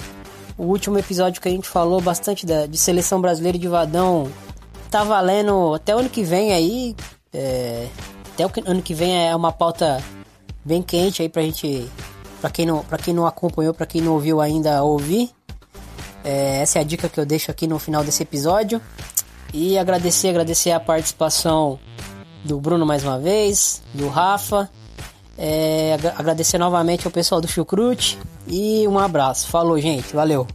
O 0.58 0.64
último 0.64 0.98
episódio 0.98 1.42
que 1.42 1.50
a 1.50 1.52
gente 1.52 1.68
falou 1.68 2.00
bastante 2.00 2.46
da, 2.46 2.66
de 2.66 2.78
seleção 2.78 3.20
brasileira 3.20 3.58
de 3.58 3.68
Vadão 3.68 4.32
tá 4.90 5.04
valendo 5.04 5.74
até 5.74 5.94
o 5.94 6.00
ano 6.00 6.10
que 6.10 6.24
vem 6.24 6.54
aí. 6.54 6.96
É, 7.34 7.90
até 8.34 8.46
o 8.46 8.52
ano 8.68 8.82
que 8.82 8.94
vem 8.94 9.28
é 9.28 9.36
uma 9.36 9.52
pauta 9.52 10.02
bem 10.64 10.82
quente 10.82 11.22
aí 11.22 11.28
pra 11.28 11.42
gente. 11.42 11.92
Pra 12.40 12.50
quem 12.50 12.66
não, 12.66 12.86
pra 12.86 12.98
quem 12.98 13.14
não 13.14 13.28
acompanhou, 13.28 13.74
pra 13.74 13.86
quem 13.86 14.00
não 14.00 14.14
ouviu 14.14 14.40
ainda 14.40 14.82
ouvir. 14.82 15.30
É, 16.24 16.62
essa 16.62 16.80
é 16.80 16.82
a 16.84 16.86
dica 16.86 17.10
que 17.10 17.20
eu 17.20 17.26
deixo 17.26 17.52
aqui 17.52 17.68
no 17.68 17.78
final 17.78 18.02
desse 18.02 18.24
episódio. 18.24 18.82
E 19.54 19.78
agradecer, 19.78 20.30
agradecer 20.30 20.72
a 20.72 20.80
participação 20.80 21.80
do 22.44 22.60
Bruno 22.60 22.86
mais 22.86 23.04
uma 23.04 23.20
vez, 23.20 23.82
do 23.94 24.08
Rafa. 24.08 24.70
É, 25.38 25.98
agradecer 26.16 26.58
novamente 26.58 27.06
ao 27.06 27.12
pessoal 27.12 27.40
do 27.40 27.48
Chucrute 27.48 28.18
e 28.48 28.88
um 28.88 28.98
abraço. 28.98 29.48
Falou, 29.48 29.80
gente. 29.80 30.16
Valeu. 30.16 30.48